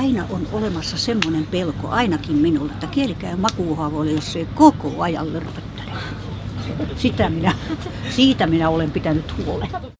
Aina 0.00 0.26
on 0.30 0.46
olemassa 0.52 0.96
semmoinen 0.96 1.46
pelko, 1.46 1.88
ainakin 1.88 2.36
minulla, 2.36 2.72
että 2.72 2.86
kieli 2.86 3.14
käy 3.14 3.36
makuuhaavoille, 3.36 4.12
jos 4.12 4.32
se 4.32 4.46
koko 4.54 5.02
ajan 5.02 5.32
lörpöttelee. 5.32 5.94
Sitä 6.96 7.30
minä, 7.30 7.54
siitä 8.10 8.46
minä 8.46 8.68
olen 8.68 8.90
pitänyt 8.90 9.36
huolen. 9.36 9.68